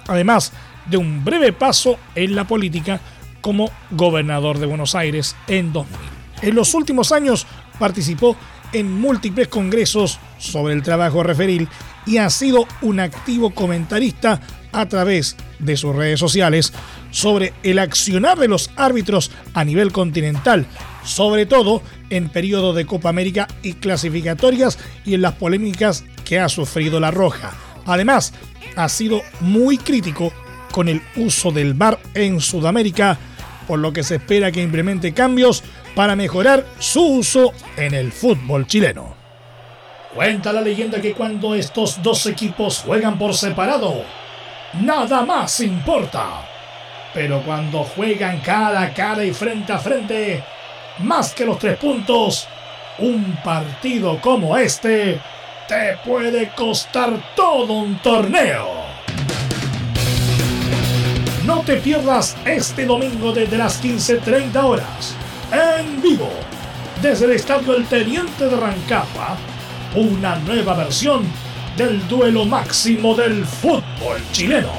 además 0.08 0.54
de 0.86 0.98
un 0.98 1.24
breve 1.24 1.54
paso 1.54 1.98
en 2.16 2.36
la 2.36 2.46
política 2.46 3.00
como 3.42 3.72
gobernador 3.92 4.60
de 4.60 4.66
Buenos 4.66 4.96
Aires 4.96 5.36
en 5.48 5.74
2000. 5.74 5.98
En 6.42 6.56
los 6.56 6.74
últimos 6.74 7.12
años 7.12 7.48
participó 7.80 8.36
en 8.74 8.92
múltiples 8.92 9.48
congresos 9.48 10.20
sobre 10.38 10.74
el 10.74 10.84
trabajo 10.84 11.24
referil 11.24 11.68
y 12.06 12.18
ha 12.18 12.30
sido 12.30 12.68
un 12.82 13.00
activo 13.00 13.52
comentarista 13.52 14.42
a 14.72 14.86
través 14.88 15.38
de 15.60 15.78
sus 15.78 15.96
redes 15.96 16.20
sociales 16.20 16.74
sobre 17.12 17.54
el 17.64 17.80
accionar 17.80 18.38
de 18.38 18.48
los 18.48 18.70
árbitros 18.76 19.32
a 19.54 19.64
nivel 19.64 19.92
continental, 19.92 20.66
sobre 21.04 21.46
todo 21.46 21.82
en 22.10 22.30
periodo 22.30 22.74
de 22.74 22.86
Copa 22.86 23.10
América 23.10 23.48
y 23.64 23.74
clasificatorias 23.74 24.78
y 25.06 25.14
en 25.14 25.22
las 25.22 25.34
polémicas 25.34 26.04
que 26.26 26.40
ha 26.40 26.50
sufrido 26.50 27.00
la 27.00 27.12
Roja. 27.12 27.54
Además, 27.86 28.34
ha 28.75 28.89
sido 28.89 29.22
muy 29.39 29.77
crítico 29.77 30.32
con 30.72 30.89
el 30.89 31.01
uso 31.15 31.51
del 31.51 31.74
VAR 31.74 32.00
en 32.13 32.42
Sudamérica, 32.42 33.18
por 33.68 33.80
lo 33.80 33.94
que 33.94 34.04
se 34.04 34.15
espera 34.15 34.51
que 34.51 34.62
implemente 34.62 35.13
cambios 35.13 35.63
para 35.96 36.15
mejorar 36.15 36.65
su 36.80 37.01
uso 37.01 37.54
en 37.77 37.94
el 37.94 38.12
fútbol 38.12 38.68
chileno. 38.68 39.15
Cuenta 40.13 40.54
la 40.54 40.62
leyenda 40.62 41.01
que 41.01 41.13
cuando 41.13 41.56
estos 41.56 42.01
dos 42.01 42.25
equipos 42.25 42.84
juegan 42.86 43.18
por 43.18 43.34
separado, 43.34 44.04
nada 44.82 45.25
más 45.25 45.60
importa. 45.60 46.48
Pero 47.13 47.42
cuando 47.44 47.84
juegan 47.84 48.39
cara 48.42 48.82
a 48.82 48.94
cara 48.94 49.24
y 49.24 49.34
frente 49.34 49.72
a 49.72 49.80
frente, 49.80 50.44
más 51.00 51.34
que 51.34 51.46
los 51.46 51.60
tres 51.60 51.77
puntos, 51.77 52.48
un 53.00 53.38
partido 53.44 54.20
como 54.22 54.58
este 54.58 55.20
te 55.67 55.98
puede 56.05 56.50
costar 56.50 57.34
todo 57.36 57.74
un 57.74 57.98
torneo. 58.00 58.86
No 61.45 61.62
te 61.62 61.77
pierdas 61.77 62.36
este 62.45 62.86
domingo 62.86 63.31
desde 63.31 63.57
las 63.57 63.84
15.30 63.84 64.63
horas, 64.63 65.15
en 65.51 66.01
vivo, 66.01 66.29
desde 67.01 67.25
el 67.25 67.31
Estadio 67.31 67.75
El 67.75 67.86
Teniente 67.86 68.48
de 68.48 68.55
Rancagua, 68.55 69.38
una 69.95 70.36
nueva 70.38 70.75
versión 70.75 71.23
del 71.78 72.08
duelo 72.08 72.45
máximo 72.45 73.15
del 73.15 73.45
fútbol 73.45 74.21
chileno. 74.32 74.71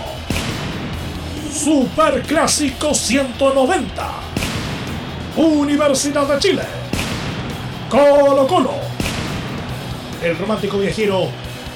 Super 1.53 2.22
Clásico 2.22 2.94
190. 2.94 4.11
Universidad 5.37 6.27
de 6.27 6.38
Chile. 6.38 6.62
Colo 7.88 8.46
Colo. 8.46 8.96
El 10.27 10.37
romántico 10.39 10.79
viajero 10.79 11.29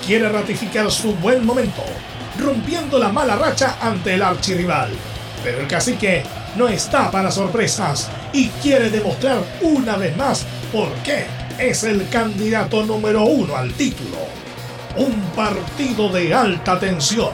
quiere 0.04 0.28
ratificar 0.28 0.90
su 0.90 1.14
buen 1.14 1.46
momento, 1.46 1.84
rompiendo 2.36 2.98
la 2.98 3.10
mala 3.10 3.36
racha 3.36 3.76
ante 3.80 4.14
el 4.14 4.22
archirrival. 4.22 4.90
Pero 5.44 5.60
el 5.60 5.68
cacique 5.68 6.24
no 6.56 6.66
está 6.66 7.12
para 7.12 7.30
sorpresas 7.30 8.10
y 8.32 8.48
quiere 8.60 8.90
demostrar 8.90 9.44
una 9.62 9.96
vez 9.96 10.16
más 10.16 10.44
por 10.72 10.88
qué 11.04 11.26
es 11.60 11.84
el 11.84 12.08
candidato 12.08 12.84
número 12.84 13.22
uno 13.22 13.54
al 13.54 13.72
título. 13.74 14.18
Un 14.96 15.14
partido 15.36 16.08
de 16.08 16.34
alta 16.34 16.76
tensión, 16.80 17.30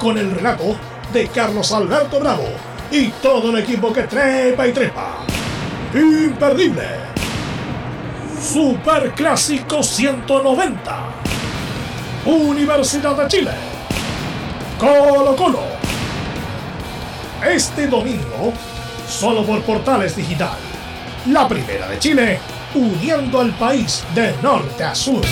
con 0.00 0.18
el 0.18 0.28
relato 0.28 0.76
de 1.12 1.28
Carlos 1.28 1.70
Alberto 1.70 2.18
Bravo 2.18 2.48
y 2.90 3.10
todo 3.22 3.50
el 3.50 3.62
equipo 3.62 3.92
que 3.92 4.02
trepa 4.02 4.66
y 4.66 4.72
trepa. 4.72 5.18
Imperdible. 5.94 7.07
Super 8.40 9.12
Clásico 9.14 9.82
190. 9.82 11.06
Universidad 12.24 13.16
de 13.16 13.28
Chile. 13.28 13.50
Colo 14.78 15.34
Colo. 15.34 15.62
Este 17.44 17.88
domingo, 17.88 18.52
solo 19.08 19.44
por 19.44 19.60
Portales 19.62 20.14
Digital. 20.14 20.56
La 21.26 21.48
primera 21.48 21.88
de 21.88 21.98
Chile, 21.98 22.38
uniendo 22.74 23.40
al 23.40 23.50
país 23.54 24.04
de 24.14 24.32
norte 24.40 24.84
a 24.84 24.94
sur. 24.94 25.22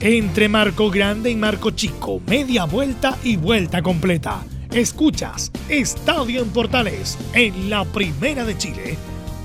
Entre 0.00 0.48
Marco 0.48 0.90
Grande 0.90 1.30
y 1.30 1.36
Marco 1.36 1.70
Chico, 1.70 2.20
media 2.26 2.64
vuelta 2.64 3.16
y 3.22 3.36
vuelta 3.36 3.82
completa. 3.82 4.42
Escuchas 4.74 5.52
Estadio 5.68 6.42
en 6.42 6.50
Portales 6.50 7.16
en 7.32 7.70
la 7.70 7.84
Primera 7.84 8.44
de 8.44 8.58
Chile, 8.58 8.98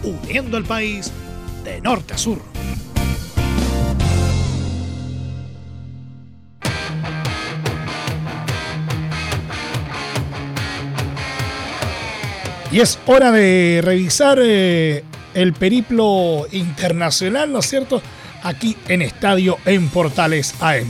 uniendo 0.04 0.58
al 0.58 0.64
país 0.64 1.12
de 1.64 1.80
norte 1.82 2.16
a 2.16 2.18
sur. 2.18 2.42
Y 12.72 12.80
es 12.80 12.98
hora 13.06 13.32
de 13.32 13.82
revisar 13.84 14.40
eh, 14.42 15.04
el 15.36 15.54
periplo 15.54 16.48
internacional, 16.52 17.52
¿no 17.52 17.60
es 17.60 17.70
cierto? 17.70 18.02
Aquí 18.42 18.76
en 18.88 19.04
Estadio 19.04 19.60
en 19.68 19.90
Portales 19.90 20.56
AM. 20.60 20.90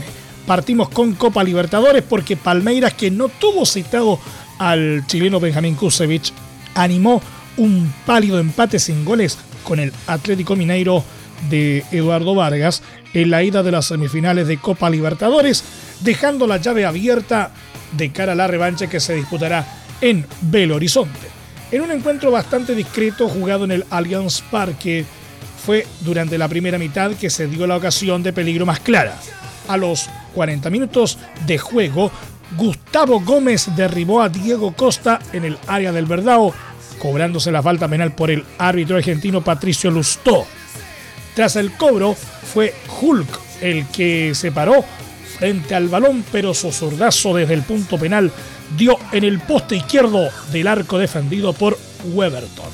Partimos 0.50 0.88
con 0.88 1.14
Copa 1.14 1.44
Libertadores 1.44 2.02
porque 2.02 2.36
Palmeiras, 2.36 2.94
que 2.94 3.08
no 3.08 3.28
tuvo 3.28 3.64
citado 3.64 4.18
al 4.58 5.04
chileno 5.06 5.38
Benjamín 5.38 5.76
Kusevich, 5.76 6.32
animó 6.74 7.22
un 7.56 7.94
pálido 8.04 8.40
empate 8.40 8.80
sin 8.80 9.04
goles 9.04 9.38
con 9.62 9.78
el 9.78 9.92
Atlético 10.08 10.56
Mineiro 10.56 11.04
de 11.48 11.84
Eduardo 11.92 12.34
Vargas 12.34 12.82
en 13.14 13.30
la 13.30 13.44
ida 13.44 13.62
de 13.62 13.70
las 13.70 13.86
semifinales 13.86 14.48
de 14.48 14.58
Copa 14.58 14.90
Libertadores, 14.90 15.62
dejando 16.00 16.48
la 16.48 16.56
llave 16.56 16.84
abierta 16.84 17.52
de 17.92 18.10
cara 18.10 18.32
a 18.32 18.34
la 18.34 18.48
revancha 18.48 18.88
que 18.88 18.98
se 18.98 19.14
disputará 19.14 19.64
en 20.00 20.26
Belo 20.40 20.74
Horizonte 20.74 21.28
en 21.70 21.82
un 21.82 21.92
encuentro 21.92 22.32
bastante 22.32 22.74
discreto 22.74 23.28
jugado 23.28 23.66
en 23.66 23.70
el 23.70 23.84
Allianz 23.88 24.40
Parque. 24.50 25.04
Fue 25.64 25.86
durante 26.00 26.38
la 26.38 26.48
primera 26.48 26.76
mitad 26.76 27.12
que 27.12 27.30
se 27.30 27.46
dio 27.46 27.68
la 27.68 27.76
ocasión 27.76 28.24
de 28.24 28.32
peligro 28.32 28.66
más 28.66 28.80
clara. 28.80 29.16
A 29.68 29.76
los 29.76 30.08
40 30.30 30.70
minutos 30.70 31.18
de 31.46 31.58
juego, 31.58 32.10
Gustavo 32.56 33.20
Gómez 33.20 33.68
derribó 33.76 34.22
a 34.22 34.28
Diego 34.28 34.72
Costa 34.72 35.20
en 35.32 35.44
el 35.44 35.58
área 35.66 35.92
del 35.92 36.06
Verdao, 36.06 36.52
cobrándose 36.98 37.52
la 37.52 37.62
falta 37.62 37.88
penal 37.88 38.12
por 38.12 38.30
el 38.30 38.44
árbitro 38.58 38.96
argentino 38.96 39.42
Patricio 39.42 39.90
Lustó. 39.90 40.46
Tras 41.34 41.56
el 41.56 41.72
cobro, 41.72 42.14
fue 42.14 42.74
Hulk 43.00 43.40
el 43.60 43.86
que 43.88 44.34
se 44.34 44.52
paró 44.52 44.84
frente 45.38 45.74
al 45.74 45.88
balón, 45.88 46.24
pero 46.32 46.52
su 46.52 46.72
zurdazo 46.72 47.34
desde 47.34 47.54
el 47.54 47.62
punto 47.62 47.98
penal 47.98 48.30
dio 48.76 48.98
en 49.12 49.24
el 49.24 49.40
poste 49.40 49.76
izquierdo 49.76 50.28
del 50.52 50.66
arco 50.66 50.98
defendido 50.98 51.52
por 51.52 51.78
Weberton. 52.12 52.70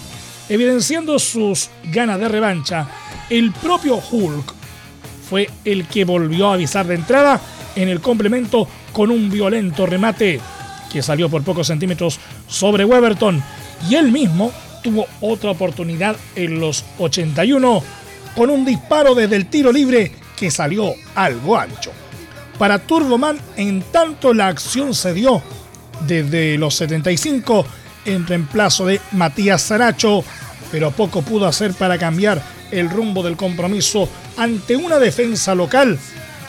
Evidenciando 0.49 1.19
sus 1.19 1.71
ganas 1.85 2.21
de 2.21 2.29
revancha, 2.29 2.89
el 3.29 3.53
propio 3.53 3.97
Hulk 3.97 4.56
fue 5.29 5.51
el 5.65 5.87
que 5.87 6.05
volvió 6.05 6.49
a 6.49 6.55
avisar 6.55 6.87
de 6.87 6.95
entrada 6.95 7.41
en 7.75 7.89
el 7.89 8.01
complemento 8.01 8.69
con 8.93 9.11
un 9.11 9.31
violento 9.31 9.87
remate 9.87 10.41
que 10.93 11.03
salió 11.03 11.29
por 11.29 11.43
pocos 11.43 11.67
centímetros 11.67 12.19
sobre 12.49 12.85
Weberton 12.85 13.43
y 13.89 13.97
él 13.97 14.13
mismo 14.13 14.53
tuvo 14.83 15.07
otra 15.21 15.51
oportunidad 15.51 16.17
en 16.37 16.61
los 16.61 16.85
81 16.99 17.83
con 18.35 18.51
un 18.51 18.65
disparo 18.65 19.15
desde 19.15 19.37
el 19.37 19.47
tiro 19.47 19.73
libre 19.73 20.13
que 20.37 20.51
salió 20.51 20.95
algo 21.15 21.57
ancho. 21.57 21.91
Para 22.59 22.79
Turboman, 22.79 23.39
en 23.57 23.83
tanto 23.83 24.33
la 24.33 24.49
acción 24.49 24.95
se 24.95 25.13
dio 25.13 25.43
desde 26.07 26.57
los 26.57 26.75
75 26.77 27.67
en 28.05 28.27
reemplazo 28.27 28.87
de 28.87 29.01
Matías 29.13 29.63
Saracho, 29.63 30.25
pero 30.71 30.91
poco 30.91 31.23
pudo 31.23 31.47
hacer 31.47 31.75
para 31.75 31.99
cambiar 31.99 32.43
el 32.71 32.89
rumbo 32.89 33.23
del 33.23 33.37
compromiso 33.37 34.09
ante 34.37 34.77
una 34.77 34.99
defensa 34.99 35.55
local 35.55 35.99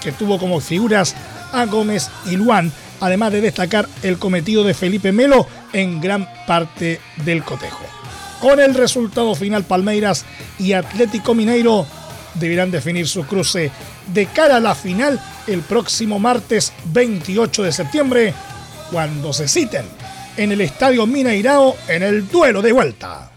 que 0.02 0.12
tuvo 0.12 0.40
como 0.40 0.60
figuras 0.60 1.16
a 1.52 1.66
Gómez 1.66 2.10
y 2.26 2.36
Luan, 2.36 2.72
además 3.00 3.32
de 3.32 3.42
destacar 3.42 3.88
el 4.04 4.18
cometido 4.18 4.64
de 4.64 4.74
Felipe 4.74 5.12
Melo 5.12 5.48
en 5.74 6.02
gran 6.02 6.28
parte 6.46 7.00
del 7.26 7.44
cotejo. 7.44 7.84
Con 8.42 8.60
el 8.60 8.76
resultado 8.76 9.34
final, 9.36 9.64
Palmeiras 9.64 10.26
y 10.60 10.74
Atlético 10.74 11.34
Mineiro 11.34 11.88
deberán 12.36 12.70
definir 12.70 13.08
su 13.08 13.26
cruce 13.26 13.72
de 14.14 14.26
cara 14.28 14.58
a 14.58 14.60
la 14.60 14.76
final 14.76 15.20
el 15.48 15.62
próximo 15.62 16.20
martes 16.20 16.72
28 16.86 17.64
de 17.64 17.72
septiembre, 17.72 18.34
cuando 18.92 19.34
se 19.34 19.48
citen 19.48 19.86
en 20.38 20.52
el 20.52 20.62
Estadio 20.62 21.08
Mineirao 21.08 21.76
en 21.88 22.04
el 22.04 22.28
duelo 22.28 22.62
de 22.62 22.72
vuelta. 22.72 23.32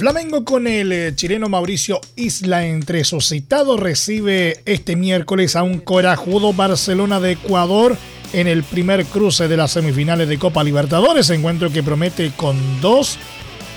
Flamengo 0.00 0.46
con 0.46 0.66
el 0.66 0.92
eh, 0.92 1.12
chileno 1.14 1.50
Mauricio 1.50 2.00
Isla 2.16 2.64
entre 2.64 3.04
sus 3.04 3.28
citados 3.28 3.78
recibe 3.78 4.62
este 4.64 4.96
miércoles 4.96 5.56
a 5.56 5.62
un 5.62 5.78
corajudo 5.78 6.54
Barcelona 6.54 7.20
de 7.20 7.32
Ecuador 7.32 7.98
en 8.32 8.46
el 8.46 8.62
primer 8.62 9.04
cruce 9.04 9.46
de 9.46 9.58
las 9.58 9.72
semifinales 9.72 10.26
de 10.26 10.38
Copa 10.38 10.64
Libertadores, 10.64 11.28
encuentro 11.28 11.70
que 11.70 11.82
promete 11.82 12.32
con 12.34 12.56
dos 12.80 13.18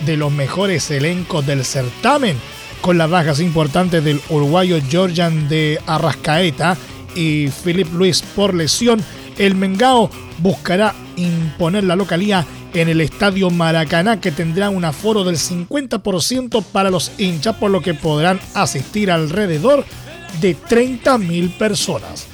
de 0.05 0.15
los 0.15 0.31
mejores 0.31 0.89
elencos 0.91 1.45
del 1.45 1.65
certamen, 1.65 2.37
con 2.79 2.97
las 2.97 3.09
bajas 3.09 3.41
importantes 3.41 4.01
del 4.01 4.21
uruguayo 4.29 4.79
Georgian 4.89 5.49
de 5.49 5.81
Arrascaeta 5.87 6.77
y 7.15 7.49
Philip 7.49 7.91
Luis 7.91 8.21
por 8.21 8.53
lesión, 8.53 9.03
el 9.37 9.55
Mengao 9.55 10.09
buscará 10.37 10.95
imponer 11.15 11.83
la 11.83 11.95
localía 11.95 12.45
en 12.73 12.89
el 12.89 13.01
estadio 13.01 13.49
Maracaná, 13.49 14.19
que 14.19 14.31
tendrá 14.31 14.69
un 14.69 14.85
aforo 14.85 15.23
del 15.23 15.37
50% 15.37 16.63
para 16.63 16.89
los 16.89 17.11
hinchas, 17.17 17.55
por 17.55 17.71
lo 17.71 17.81
que 17.81 17.93
podrán 17.93 18.39
asistir 18.53 19.11
alrededor 19.11 19.85
de 20.41 20.57
30.000 20.57 21.57
personas. 21.57 22.25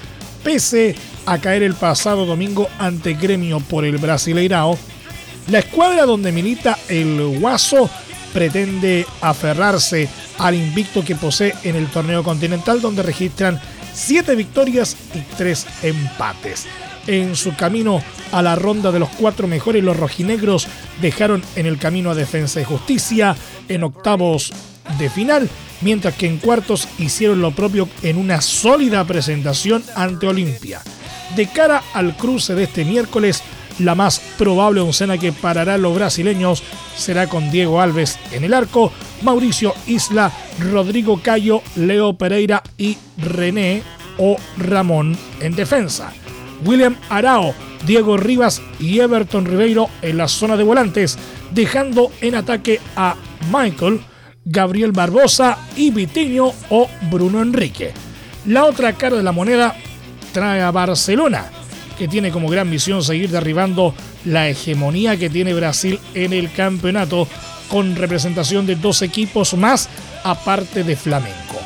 Pese 0.43 0.95
a 1.25 1.37
caer 1.37 1.63
el 1.63 1.73
pasado 1.73 2.25
domingo 2.25 2.67
ante 2.79 3.13
Gremio 3.13 3.59
por 3.59 3.85
el 3.85 3.97
Brasileirao, 3.97 4.77
la 5.49 5.59
escuadra 5.59 6.05
donde 6.05 6.31
milita 6.31 6.77
el 6.87 7.39
Guaso 7.39 7.89
pretende 8.33 9.05
aferrarse 9.21 10.07
al 10.37 10.55
invicto 10.55 11.03
que 11.03 11.15
posee 11.15 11.53
en 11.63 11.75
el 11.75 11.87
torneo 11.87 12.23
continental, 12.23 12.79
donde 12.79 13.03
registran 13.03 13.59
7 13.93 14.35
victorias 14.35 14.95
y 15.13 15.19
3 15.35 15.65
empates 15.83 16.67
en 17.09 17.35
su 17.35 17.55
camino 17.55 18.03
a 18.31 18.43
la 18.43 18.55
ronda 18.55 18.91
de 18.91 18.99
los 18.99 19.09
cuatro 19.09 19.47
mejores, 19.47 19.83
los 19.83 19.97
rojinegros 19.97 20.67
dejaron 21.01 21.41
en 21.55 21.65
el 21.65 21.79
camino 21.79 22.11
a 22.11 22.15
Defensa 22.15 22.61
y 22.61 22.63
Justicia 22.63 23.35
en 23.67 23.83
octavos 23.83 24.53
de 24.99 25.09
final, 25.09 25.49
mientras 25.81 26.13
que 26.13 26.27
en 26.27 26.37
cuartos 26.37 26.87
hicieron 26.99 27.41
lo 27.41 27.51
propio 27.51 27.89
en 28.03 28.17
una 28.17 28.41
sólida 28.41 29.03
presentación 29.05 29.83
ante 29.95 30.27
Olimpia. 30.27 30.81
De 31.35 31.47
cara 31.47 31.83
al 31.93 32.15
cruce 32.15 32.53
de 32.53 32.63
este 32.63 32.85
miércoles, 32.85 33.41
la 33.79 33.95
más 33.95 34.19
probable 34.37 34.81
oncena 34.81 35.17
que 35.17 35.31
parará 35.31 35.79
los 35.79 35.95
brasileños 35.95 36.61
será 36.95 37.27
con 37.27 37.49
Diego 37.49 37.81
Alves 37.81 38.19
en 38.31 38.43
el 38.43 38.53
arco, 38.53 38.91
Mauricio 39.23 39.73
Isla, 39.87 40.31
Rodrigo 40.59 41.21
Cayo, 41.23 41.63
Leo 41.75 42.13
Pereira 42.13 42.61
y 42.77 42.97
René 43.17 43.81
o 44.19 44.37
Ramón 44.57 45.17
en 45.39 45.55
defensa. 45.55 46.13
William 46.65 46.95
Arao, 47.09 47.53
Diego 47.85 48.17
Rivas 48.17 48.61
y 48.79 48.99
Everton 48.99 49.45
Ribeiro 49.45 49.89
en 50.01 50.17
la 50.17 50.27
zona 50.27 50.57
de 50.57 50.63
volantes, 50.63 51.17
dejando 51.51 52.11
en 52.21 52.35
ataque 52.35 52.79
a 52.95 53.15
Michael, 53.51 54.01
Gabriel 54.45 54.91
Barbosa 54.91 55.57
y 55.75 55.91
Vitiño 55.91 56.51
o 56.69 56.87
Bruno 57.09 57.41
Enrique. 57.41 57.93
La 58.45 58.65
otra 58.65 58.93
cara 58.93 59.17
de 59.17 59.23
la 59.23 59.31
moneda 59.31 59.75
trae 60.31 60.61
a 60.61 60.71
Barcelona, 60.71 61.45
que 61.97 62.07
tiene 62.07 62.31
como 62.31 62.49
gran 62.49 62.69
misión 62.69 63.03
seguir 63.03 63.29
derribando 63.29 63.93
la 64.25 64.49
hegemonía 64.49 65.17
que 65.17 65.29
tiene 65.29 65.53
Brasil 65.53 65.99
en 66.13 66.33
el 66.33 66.51
campeonato, 66.51 67.27
con 67.69 67.95
representación 67.95 68.65
de 68.65 68.75
dos 68.75 69.01
equipos 69.01 69.53
más 69.53 69.89
aparte 70.23 70.83
de 70.83 70.95
Flamenco. 70.95 71.59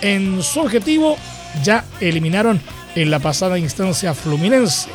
En 0.00 0.42
su 0.42 0.60
objetivo 0.60 1.16
ya 1.62 1.84
eliminaron 2.00 2.60
en 2.94 3.10
la 3.10 3.18
pasada 3.18 3.58
instancia 3.58 4.14
Fluminense, 4.14 4.88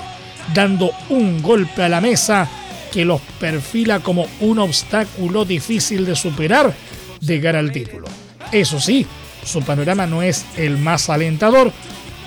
dando 0.53 0.91
un 1.10 1.41
golpe 1.41 1.83
a 1.83 1.89
la 1.89 2.01
mesa 2.01 2.47
que 2.91 3.05
los 3.05 3.21
perfila 3.39 3.99
como 3.99 4.27
un 4.39 4.60
obstáculo 4.60 5.45
difícil 5.45 6.05
de 6.05 6.15
superar 6.15 6.73
de 7.19 7.41
cara 7.41 7.60
al 7.60 7.71
título. 7.71 8.07
Eso 8.51 8.79
sí, 8.79 9.05
su 9.43 9.62
panorama 9.62 10.07
no 10.07 10.21
es 10.21 10.45
el 10.55 10.77
más 10.77 11.10
alentador, 11.10 11.71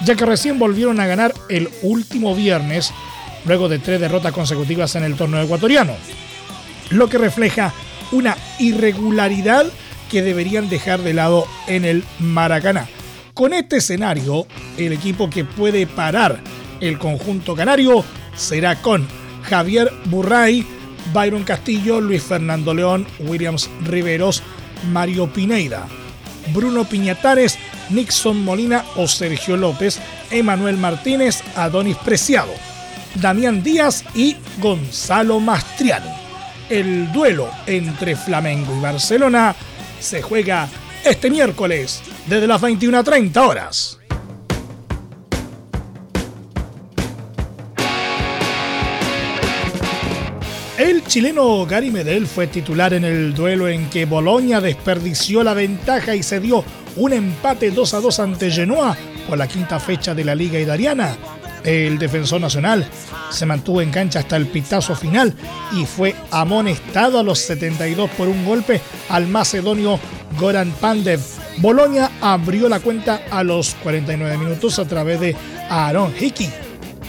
ya 0.05 0.15
que 0.15 0.27
recién 0.27 0.59
volvieron 0.59 1.01
a 1.01 1.07
ganar 1.07 1.35
el 1.49 1.69
último 1.83 2.35
viernes, 2.35 2.93
luego 3.45 3.69
de 3.69 3.79
tres 3.79 4.01
derrotas 4.01 4.33
consecutivas 4.33 4.95
en 4.97 5.05
el 5.05 5.17
torneo 5.17 5.43
ecuatoriano, 5.43 5.95
lo 6.91 7.09
que 7.09 7.19
refleja 7.19 7.73
una 8.13 8.37
irregularidad 8.59 9.67
que 10.11 10.23
deberían 10.23 10.69
dejar 10.69 11.01
de 11.01 11.15
lado 11.15 11.47
en 11.69 11.85
el 11.85 12.05
Maracaná. 12.19 12.89
Con 13.41 13.55
este 13.55 13.79
escenario, 13.79 14.47
el 14.77 14.93
equipo 14.93 15.31
que 15.31 15.47
puede 15.47 15.87
parar 15.87 16.43
el 16.79 16.99
conjunto 16.99 17.57
canario 17.57 18.05
será 18.37 18.83
con 18.83 19.09
Javier 19.45 19.91
Burray, 20.05 20.67
Byron 21.15 21.45
Castillo, 21.45 22.03
Luis 22.03 22.23
Fernando 22.23 22.75
León, 22.75 23.07
Williams 23.19 23.71
Riveros, 23.87 24.43
Mario 24.93 25.33
Pineida, 25.33 25.89
Bruno 26.53 26.85
Piñatares, 26.85 27.57
Nixon 27.89 28.45
Molina 28.45 28.85
o 28.97 29.09
Sergio 29.09 29.57
López, 29.57 29.99
Emanuel 30.31 30.77
Martínez, 30.77 31.43
Adonis 31.57 31.97
Preciado, 31.97 32.53
Damián 33.15 33.63
Díaz 33.63 34.05
y 34.15 34.37
Gonzalo 34.59 35.41
Mastriani. 35.41 36.11
El 36.69 37.11
duelo 37.11 37.49
entre 37.67 38.17
Flamengo 38.17 38.77
y 38.77 38.81
Barcelona 38.83 39.57
se 39.99 40.21
juega 40.21 40.69
este 41.07 41.31
miércoles 41.31 42.03
desde 42.27 42.47
las 42.47 42.61
21.30 42.61 43.37
horas. 43.49 44.01
El 50.81 51.05
chileno 51.05 51.67
Gary 51.67 51.91
Medel 51.91 52.27
fue 52.27 52.47
titular 52.47 52.95
en 52.95 53.05
el 53.05 53.35
duelo 53.35 53.69
en 53.69 53.91
que 53.91 54.07
Boloña 54.07 54.63
desperdició 54.63 55.45
la 55.45 55.53
ventaja 55.53 56.15
y 56.17 56.23
se 56.23 56.41
dio 56.41 56.65
un 56.97 57.13
empate 57.13 57.71
2 57.71 57.95
a 57.95 58.01
2 58.01 58.21
ante 58.21 58.51
Genoa 58.51 58.97
por 59.29 59.37
la 59.37 59.47
quinta 59.47 59.79
fecha 59.79 60.15
de 60.15 60.25
la 60.25 60.35
Liga 60.35 60.59
Italiana. 60.59 61.17
El 61.65 61.99
defensor 61.99 62.41
nacional 62.41 62.89
se 63.31 63.47
mantuvo 63.47 63.83
en 63.83 63.91
cancha 63.91 64.21
hasta 64.21 64.37
el 64.37 64.47
pitazo 64.47 64.95
final 64.95 65.35
y 65.73 65.85
fue 65.85 66.15
amonestado 66.31 67.19
a 67.19 67.23
los 67.23 67.39
72 67.41 68.11
por 68.11 68.29
un 68.29 68.45
golpe 68.45 68.81
al 69.09 69.27
macedonio 69.29 70.01
Goran 70.39 70.73
Pandev. 70.73 71.21
Bolonia 71.59 72.11
abrió 72.21 72.69
la 72.69 72.81
cuenta 72.81 73.23
a 73.31 73.43
los 73.45 73.75
49 73.83 74.39
minutos 74.39 74.79
a 74.79 74.87
través 74.87 75.21
de 75.21 75.37
Aaron 75.69 76.15
Hickey, 76.19 76.51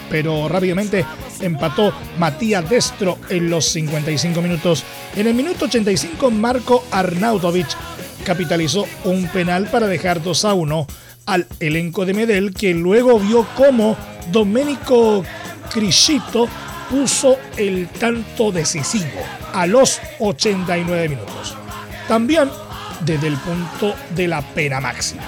pero 0.10 0.50
rápidamente 0.50 1.06
empató 1.40 1.94
Matías 2.18 2.70
Destro 2.70 3.18
en 3.30 3.50
los 3.50 3.66
55 3.70 4.42
minutos. 4.42 4.84
En 5.16 5.28
el 5.28 5.34
minuto 5.34 5.66
85 5.66 6.30
Marco 6.32 6.84
Arnautovic 6.92 7.68
capitalizó 8.26 8.86
un 9.06 9.28
penal 9.30 9.68
para 9.68 9.88
dejar 9.88 10.22
2 10.22 10.46
a 10.46 10.54
1 10.54 10.88
al 11.26 11.48
elenco 11.60 12.06
de 12.06 12.14
Medel 12.14 12.54
que 12.54 12.74
luego 12.74 13.20
vio 13.20 13.48
cómo 13.56 13.96
Domenico 14.30 15.24
Criscito 15.72 16.48
puso 16.90 17.38
el 17.58 17.88
tanto 17.88 18.52
decisivo 18.52 19.22
a 19.54 19.66
los 19.66 20.00
89 20.20 21.10
minutos. 21.10 21.56
También 22.08 22.50
desde 23.06 23.28
el 23.28 23.38
punto 23.38 23.96
de 24.16 24.28
la 24.28 24.42
pena 24.42 24.80
máxima. 24.80 25.24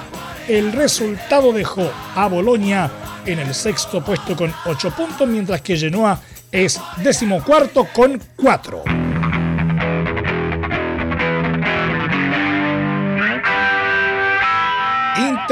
El 0.47 0.73
resultado 0.73 1.53
dejó 1.53 1.89
a 2.15 2.27
Bolonia 2.27 2.91
en 3.25 3.39
el 3.39 3.53
sexto 3.53 4.03
puesto 4.03 4.35
con 4.35 4.53
8 4.65 4.91
puntos, 4.91 5.27
mientras 5.27 5.61
que 5.61 5.77
Genoa 5.77 6.19
es 6.51 6.79
decimocuarto 6.97 7.85
con 7.93 8.21
4. 8.35 8.83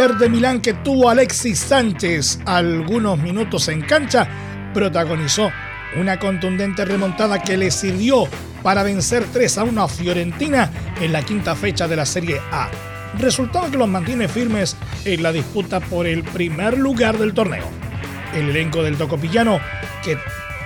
De 0.02 0.30
Milán 0.30 0.62
que 0.62 0.74
tuvo 0.74 1.12
Alexis 1.12 1.60
Sánchez 1.60 2.40
algunos 2.48 3.20
minutos 3.20 3.68
en 3.68 3.82
cancha, 3.82 4.28
protagonizó 4.74 5.52
una 5.96 6.18
contundente 6.18 6.84
remontada 6.86 7.40
que 7.40 7.56
le 7.56 7.70
sirvió 7.70 8.28
para 8.64 8.82
vencer 8.82 9.24
3 9.32 9.60
a 9.60 9.64
1 9.64 9.84
a 9.84 9.88
Fiorentina 9.88 10.72
en 11.00 11.14
la 11.14 11.22
quinta 11.22 11.56
fecha 11.56 11.88
de 11.88 11.98
la 11.98 12.08
Serie 12.08 12.42
A. 12.52 12.72
Resultado 13.20 13.70
que 13.70 13.78
los 13.78 13.88
mantiene 13.88 14.28
firmes 14.28 14.76
en 15.06 15.22
la 15.22 15.32
disputa 15.32 15.80
por 15.80 16.08
el 16.08 16.24
primer 16.24 16.80
lugar 16.80 17.20
del 17.20 17.36
torneo. 17.36 17.70
El 18.34 18.50
elenco 18.50 18.82
del 18.82 18.98
Tocopillano, 18.98 19.60
que 20.04 20.18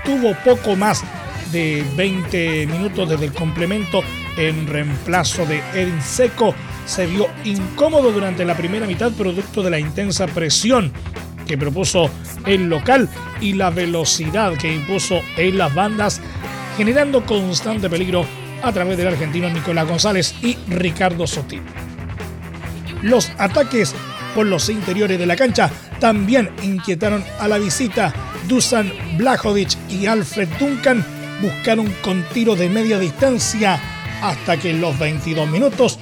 tuvo 0.05 0.33
poco 0.45 0.77
más 0.77 1.03
de 1.51 1.85
20 1.97 2.67
minutos 2.67 3.09
desde 3.09 3.25
el 3.25 3.33
complemento 3.33 4.01
en 4.37 4.65
reemplazo 4.65 5.45
de 5.45 5.61
Edin 5.73 6.01
Seco, 6.01 6.55
se 6.85 7.05
vio 7.07 7.27
incómodo 7.43 8.11
durante 8.11 8.45
la 8.45 8.55
primera 8.55 8.85
mitad 8.85 9.11
producto 9.11 9.63
de 9.63 9.69
la 9.69 9.79
intensa 9.79 10.27
presión 10.27 10.91
que 11.47 11.57
propuso 11.57 12.09
el 12.45 12.69
local 12.69 13.09
y 13.41 13.53
la 13.53 13.69
velocidad 13.69 14.53
que 14.53 14.73
impuso 14.73 15.21
en 15.37 15.57
las 15.57 15.73
bandas, 15.73 16.21
generando 16.77 17.25
constante 17.25 17.89
peligro 17.89 18.25
a 18.63 18.71
través 18.71 18.97
del 18.97 19.07
argentino 19.07 19.49
Nicolás 19.49 19.87
González 19.87 20.35
y 20.41 20.57
Ricardo 20.67 21.27
Sotil. 21.27 21.61
Los 23.01 23.31
ataques 23.37 23.93
por 24.33 24.45
los 24.45 24.69
interiores 24.69 25.19
de 25.19 25.25
la 25.25 25.35
cancha 25.35 25.69
también 25.99 26.49
inquietaron 26.63 27.23
a 27.39 27.47
la 27.47 27.57
visita. 27.57 28.13
Dusan 28.47 28.91
Blajovic 29.17 29.77
y 29.89 30.07
Alfred 30.07 30.49
Duncan 30.59 31.05
buscaron 31.41 31.91
con 32.01 32.23
tiro 32.33 32.55
de 32.55 32.69
media 32.69 32.99
distancia 32.99 33.79
hasta 34.21 34.57
que 34.57 34.71
en 34.71 34.81
los 34.81 34.97
22 34.97 35.47
minutos 35.47 35.99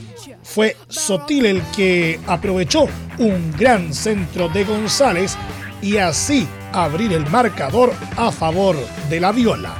fue 0.53 0.77
Sotil 0.87 1.47
el 1.47 1.61
que 1.75 2.19
aprovechó 2.27 2.87
un 3.17 3.51
gran 3.57 3.91
centro 3.91 4.49
de 4.49 4.63
González 4.63 5.35
y 5.81 5.97
así 5.97 6.47
abrir 6.71 7.11
el 7.13 7.27
marcador 7.29 7.91
a 8.17 8.31
favor 8.31 8.75
de 9.09 9.19
la 9.19 9.31
Viola. 9.31 9.73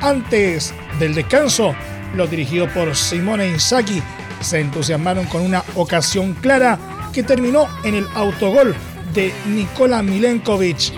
Antes 0.00 0.72
del 0.98 1.14
descanso, 1.14 1.74
los 2.14 2.30
dirigidos 2.30 2.70
por 2.70 2.96
Simone 2.96 3.48
Inzaghi 3.48 4.02
se 4.40 4.60
entusiasmaron 4.60 5.26
con 5.26 5.42
una 5.42 5.62
ocasión 5.74 6.32
clara 6.34 6.78
que 7.12 7.22
terminó 7.22 7.68
en 7.84 7.94
el 7.94 8.06
autogol 8.14 8.74
de 9.12 9.32
Nikola 9.46 10.02
Milenkovic, 10.02 10.92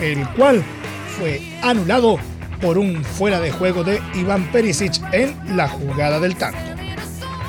el 0.00 0.26
cual 0.30 0.62
fue 1.18 1.42
anulado 1.62 2.16
por 2.60 2.78
un 2.78 3.04
fuera 3.04 3.40
de 3.40 3.50
juego 3.50 3.82
de 3.82 4.00
Iván 4.14 4.50
Perisic 4.52 5.00
en 5.12 5.56
la 5.56 5.68
jugada 5.68 6.20
del 6.20 6.36
tanto. 6.36 6.77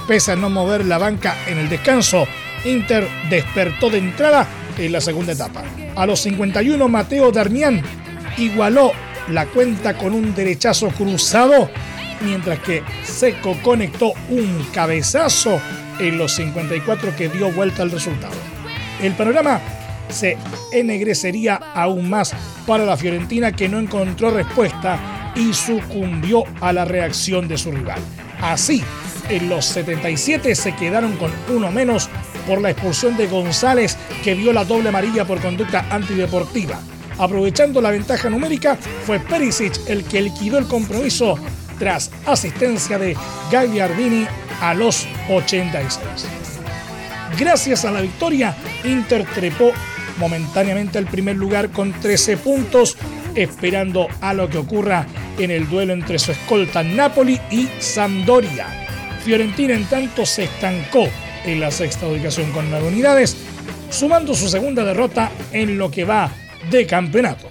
Pese 0.09 0.31
a 0.31 0.35
no 0.35 0.49
mover 0.49 0.85
la 0.85 0.97
banca 0.97 1.35
en 1.45 1.59
el 1.59 1.69
descanso, 1.69 2.27
Inter 2.65 3.07
despertó 3.29 3.91
de 3.91 3.99
entrada 3.99 4.47
en 4.75 4.91
la 4.91 5.01
segunda 5.01 5.33
etapa. 5.33 5.63
A 5.95 6.07
los 6.07 6.21
51 6.21 6.87
Mateo 6.87 7.31
Darmian 7.31 7.83
igualó 8.39 8.91
la 9.27 9.45
cuenta 9.45 9.95
con 9.95 10.15
un 10.15 10.33
derechazo 10.33 10.87
cruzado, 10.87 11.69
mientras 12.21 12.57
que 12.57 12.81
Seco 13.03 13.55
conectó 13.61 14.13
un 14.29 14.65
cabezazo 14.73 15.61
en 15.99 16.17
los 16.17 16.31
54 16.31 17.15
que 17.15 17.29
dio 17.29 17.51
vuelta 17.51 17.83
al 17.83 17.91
resultado. 17.91 18.33
El 19.03 19.13
panorama 19.13 19.61
se 20.09 20.39
ennegrecería 20.71 21.57
aún 21.75 22.09
más 22.09 22.33
para 22.65 22.83
la 22.83 22.97
Fiorentina 22.97 23.51
que 23.51 23.69
no 23.69 23.77
encontró 23.77 24.31
respuesta 24.31 25.31
y 25.35 25.53
sucumbió 25.53 26.45
a 26.61 26.73
la 26.73 26.83
reacción 26.83 27.47
de 27.47 27.59
su 27.59 27.71
rival. 27.71 27.99
Así, 28.41 28.83
en 29.29 29.49
los 29.49 29.65
77 29.65 30.55
se 30.55 30.75
quedaron 30.75 31.15
con 31.17 31.31
uno 31.49 31.71
menos 31.71 32.09
por 32.47 32.61
la 32.61 32.71
expulsión 32.71 33.15
de 33.15 33.27
González 33.27 33.95
que 34.23 34.35
vio 34.35 34.51
la 34.51 34.65
doble 34.65 34.89
amarilla 34.89 35.25
por 35.25 35.39
conducta 35.39 35.85
antideportiva. 35.89 36.79
Aprovechando 37.17 37.81
la 37.81 37.91
ventaja 37.91 38.29
numérica, 38.29 38.77
fue 39.05 39.19
Perisic 39.19 39.73
el 39.87 40.03
que 40.03 40.21
liquidó 40.21 40.57
el 40.57 40.65
compromiso 40.65 41.37
tras 41.77 42.11
asistencia 42.25 42.97
de 42.97 43.15
Gagliardini 43.51 44.25
a 44.61 44.73
los 44.73 45.07
86. 45.29 45.99
Gracias 47.37 47.85
a 47.85 47.91
la 47.91 48.01
victoria, 48.01 48.55
Inter 48.83 49.25
trepó 49.33 49.71
momentáneamente 50.17 50.97
al 50.97 51.05
primer 51.05 51.37
lugar 51.37 51.69
con 51.69 51.93
13 51.93 52.37
puntos, 52.37 52.97
esperando 53.35 54.07
a 54.21 54.33
lo 54.33 54.49
que 54.49 54.57
ocurra 54.57 55.05
en 55.37 55.51
el 55.51 55.69
duelo 55.69 55.93
entre 55.93 56.19
su 56.19 56.31
escolta 56.31 56.83
Napoli 56.83 57.39
y 57.51 57.69
Sampdoria. 57.79 58.88
Fiorentina 59.29 59.75
en 59.75 59.85
tanto 59.85 60.25
se 60.25 60.45
estancó 60.45 61.07
en 61.45 61.59
la 61.59 61.69
sexta 61.69 62.07
ubicación 62.07 62.51
con 62.51 62.67
9 62.71 62.87
unidades, 62.87 63.37
sumando 63.91 64.33
su 64.33 64.49
segunda 64.49 64.83
derrota 64.83 65.29
en 65.51 65.77
lo 65.77 65.91
que 65.91 66.03
va 66.03 66.31
de 66.71 66.87
campeonato. 66.87 67.47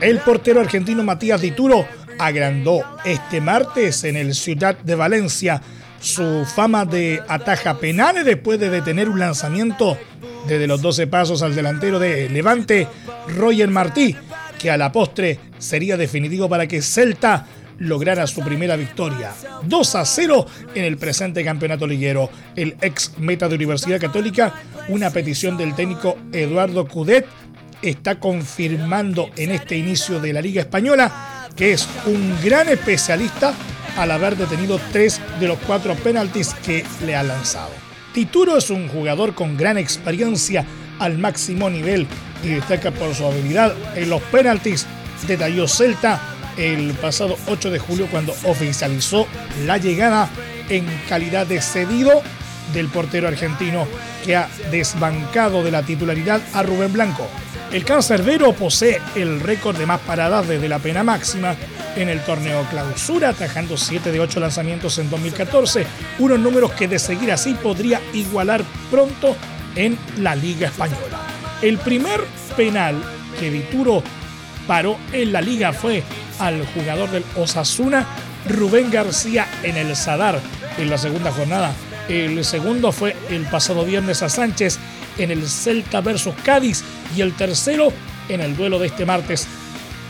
El 0.00 0.18
portero 0.18 0.60
argentino 0.60 1.02
Matías 1.02 1.40
Dituro 1.40 1.88
agrandó 2.20 2.84
este 3.04 3.40
martes 3.40 4.04
en 4.04 4.14
el 4.14 4.32
Ciudad 4.32 4.78
de 4.78 4.94
Valencia 4.94 5.60
su 5.98 6.44
fama 6.44 6.84
de 6.84 7.20
ataja 7.26 7.80
penales 7.80 8.24
después 8.24 8.60
de 8.60 8.70
detener 8.70 9.08
un 9.08 9.18
lanzamiento 9.18 9.98
desde 10.46 10.68
los 10.68 10.80
12 10.80 11.08
pasos 11.08 11.42
al 11.42 11.56
delantero 11.56 11.98
de 11.98 12.28
Levante, 12.28 12.86
Roger 13.36 13.70
Martí, 13.70 14.14
que 14.58 14.70
a 14.70 14.76
la 14.76 14.92
postre 14.92 15.38
sería 15.58 15.96
definitivo 15.96 16.48
para 16.48 16.66
que 16.66 16.82
Celta 16.82 17.46
lograra 17.78 18.26
su 18.26 18.40
primera 18.42 18.76
victoria. 18.76 19.32
2 19.64 19.94
a 19.94 20.04
0 20.04 20.46
en 20.74 20.84
el 20.84 20.96
presente 20.96 21.44
campeonato 21.44 21.86
liguero. 21.86 22.30
El 22.56 22.76
ex 22.80 23.18
meta 23.18 23.48
de 23.48 23.56
Universidad 23.56 24.00
Católica, 24.00 24.54
una 24.88 25.10
petición 25.10 25.56
del 25.56 25.74
técnico 25.74 26.16
Eduardo 26.32 26.86
Cudet, 26.86 27.26
está 27.82 28.18
confirmando 28.18 29.30
en 29.36 29.50
este 29.50 29.76
inicio 29.76 30.20
de 30.20 30.32
la 30.32 30.40
Liga 30.40 30.62
Española 30.62 31.34
que 31.56 31.72
es 31.72 31.88
un 32.06 32.36
gran 32.42 32.68
especialista 32.68 33.54
al 33.96 34.10
haber 34.10 34.36
detenido 34.36 34.80
tres 34.92 35.20
de 35.38 35.48
los 35.48 35.58
cuatro 35.58 35.94
penaltis 35.94 36.54
que 36.66 36.84
le 37.04 37.14
ha 37.14 37.22
lanzado. 37.22 37.70
Tituro 38.12 38.56
es 38.56 38.70
un 38.70 38.88
jugador 38.88 39.34
con 39.34 39.56
gran 39.56 39.78
experiencia 39.78 40.64
al 40.98 41.18
máximo 41.18 41.70
nivel 41.70 42.06
y 42.42 42.48
destaca 42.48 42.90
por 42.90 43.14
su 43.14 43.26
habilidad 43.26 43.74
en 43.94 44.10
los 44.10 44.22
penaltis, 44.22 44.86
detalló 45.26 45.66
Celta 45.66 46.20
el 46.56 46.92
pasado 46.94 47.36
8 47.48 47.70
de 47.70 47.78
julio 47.78 48.06
cuando 48.10 48.34
oficializó 48.44 49.26
la 49.64 49.78
llegada 49.78 50.28
en 50.68 50.86
calidad 51.08 51.46
de 51.46 51.60
cedido 51.60 52.22
del 52.72 52.88
portero 52.88 53.28
argentino 53.28 53.86
que 54.24 54.36
ha 54.36 54.48
desbancado 54.70 55.62
de 55.62 55.70
la 55.70 55.82
titularidad 55.82 56.40
a 56.52 56.62
Rubén 56.62 56.92
Blanco. 56.92 57.28
El 57.72 57.84
cancerbero 57.84 58.52
posee 58.52 59.00
el 59.16 59.40
récord 59.40 59.76
de 59.76 59.86
más 59.86 60.00
paradas 60.00 60.46
desde 60.46 60.68
la 60.68 60.78
pena 60.78 61.02
máxima 61.02 61.56
en 61.96 62.08
el 62.08 62.20
torneo 62.20 62.64
clausura, 62.70 63.30
atajando 63.30 63.76
7 63.76 64.12
de 64.12 64.20
8 64.20 64.40
lanzamientos 64.40 64.98
en 64.98 65.10
2014, 65.10 65.86
unos 66.18 66.38
números 66.38 66.72
que 66.72 66.88
de 66.88 66.98
seguir 66.98 67.32
así 67.32 67.54
podría 67.54 68.00
igualar 68.12 68.62
pronto 68.90 69.36
en 69.76 69.98
la 70.18 70.34
Liga 70.34 70.68
Española. 70.68 71.20
El 71.62 71.78
primer 71.78 72.20
penal 72.56 73.02
que 73.38 73.50
Vituro 73.50 74.02
paró 74.66 74.96
en 75.12 75.32
la 75.32 75.40
liga 75.40 75.72
fue 75.72 76.02
al 76.38 76.66
jugador 76.66 77.10
del 77.10 77.24
Osasuna, 77.36 78.06
Rubén 78.48 78.90
García, 78.90 79.46
en 79.62 79.76
el 79.76 79.94
Sadar 79.96 80.40
en 80.78 80.90
la 80.90 80.98
segunda 80.98 81.32
jornada. 81.32 81.72
El 82.08 82.44
segundo 82.44 82.92
fue 82.92 83.16
el 83.30 83.44
pasado 83.46 83.84
viernes 83.84 84.22
a 84.22 84.28
Sánchez 84.28 84.78
en 85.18 85.30
el 85.30 85.48
Celta 85.48 86.00
versus 86.00 86.34
Cádiz 86.44 86.82
y 87.16 87.20
el 87.20 87.34
tercero 87.34 87.92
en 88.28 88.40
el 88.40 88.56
duelo 88.56 88.78
de 88.78 88.88
este 88.88 89.06
martes 89.06 89.46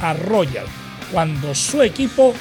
a 0.03 0.13
Royal 0.15 0.67
cuando 1.13 1.55
su 1.55 1.83
equipo 1.83 2.35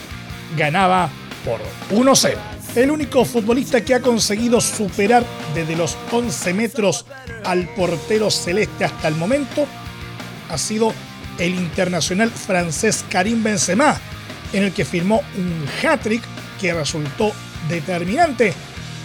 ganaba 0.58 1.10
por 1.46 1.60
1-0. 1.92 2.53
El 2.76 2.90
único 2.90 3.24
futbolista 3.24 3.86
que 3.86 3.94
ha 3.94 4.02
conseguido 4.02 4.60
superar 4.60 5.24
desde 5.54 5.76
los 5.76 5.96
11 6.12 6.54
metros 6.56 7.06
al 7.46 7.68
portero 7.76 8.32
celeste 8.32 8.86
hasta 8.86 9.08
el 9.08 9.16
momento 9.16 9.68
ha 10.50 10.58
sido 10.58 10.92
el 11.38 11.54
internacional 11.54 12.32
francés 12.32 13.06
Karim 13.12 13.44
Benzema, 13.44 13.96
en 14.54 14.64
el 14.64 14.74
que 14.74 14.86
firmó 14.86 15.22
un 15.38 15.68
hat-trick 15.88 16.24
que 16.60 16.74
resultó 16.74 17.32
determinante 17.70 18.54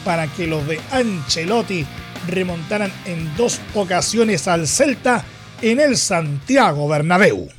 para 0.02 0.26
que 0.28 0.46
los 0.46 0.66
de 0.66 0.80
Ancelotti 0.90 1.84
remontaran 2.26 2.92
en 3.04 3.36
dos 3.36 3.60
ocasiones 3.74 4.48
al 4.48 4.66
Celta 4.66 5.24
en 5.60 5.80
el 5.80 5.98
Santiago 5.98 6.88
Bernabéu. 6.88 7.57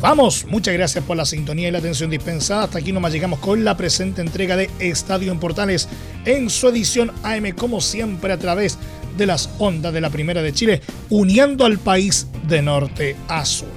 Vamos. 0.00 0.46
Muchas 0.48 0.74
gracias 0.74 1.04
por 1.04 1.16
la 1.16 1.24
sintonía 1.24 1.68
y 1.68 1.70
la 1.70 1.78
atención 1.78 2.10
dispensada. 2.10 2.64
Hasta 2.64 2.78
aquí 2.78 2.92
nomás 2.92 3.12
llegamos 3.12 3.38
con 3.40 3.64
la 3.64 3.76
presente 3.76 4.20
entrega 4.20 4.56
de 4.56 4.70
Estadio 4.78 5.32
en 5.32 5.38
Portales 5.38 5.88
en 6.24 6.50
su 6.50 6.68
edición 6.68 7.12
AM, 7.22 7.52
como 7.52 7.80
siempre, 7.80 8.32
a 8.32 8.38
través 8.38 8.78
de 9.16 9.26
las 9.26 9.50
ondas 9.58 9.92
de 9.92 10.00
la 10.00 10.10
Primera 10.10 10.42
de 10.42 10.52
Chile, 10.52 10.80
uniendo 11.10 11.64
al 11.64 11.78
país 11.78 12.26
de 12.46 12.62
norte 12.62 13.16
a 13.28 13.44
sur. 13.44 13.68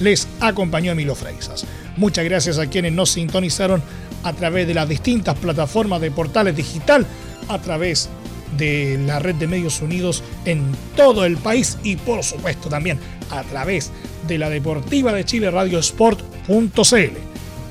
Les 0.00 0.26
acompañó 0.40 0.92
Emilio 0.92 1.14
Freisas. 1.14 1.66
Muchas 1.96 2.24
gracias 2.24 2.58
a 2.58 2.66
quienes 2.66 2.92
nos 2.92 3.10
sintonizaron 3.10 3.82
a 4.22 4.32
través 4.32 4.66
de 4.66 4.74
las 4.74 4.88
distintas 4.88 5.38
plataformas 5.38 6.00
de 6.00 6.10
portales 6.10 6.56
digital, 6.56 7.06
a 7.48 7.58
través 7.60 8.08
de 8.56 8.98
la 9.06 9.18
red 9.18 9.34
de 9.34 9.46
medios 9.46 9.80
unidos 9.82 10.22
en 10.44 10.62
todo 10.96 11.24
el 11.24 11.36
país 11.36 11.78
y 11.82 11.96
por 11.96 12.22
supuesto 12.22 12.68
también 12.68 12.98
a 13.30 13.42
través 13.42 13.90
de 14.26 14.38
la 14.38 14.50
Deportiva 14.50 15.12
de 15.12 15.24
Chile 15.24 15.50
Radio 15.50 15.78
Sport.cl. 15.78 17.16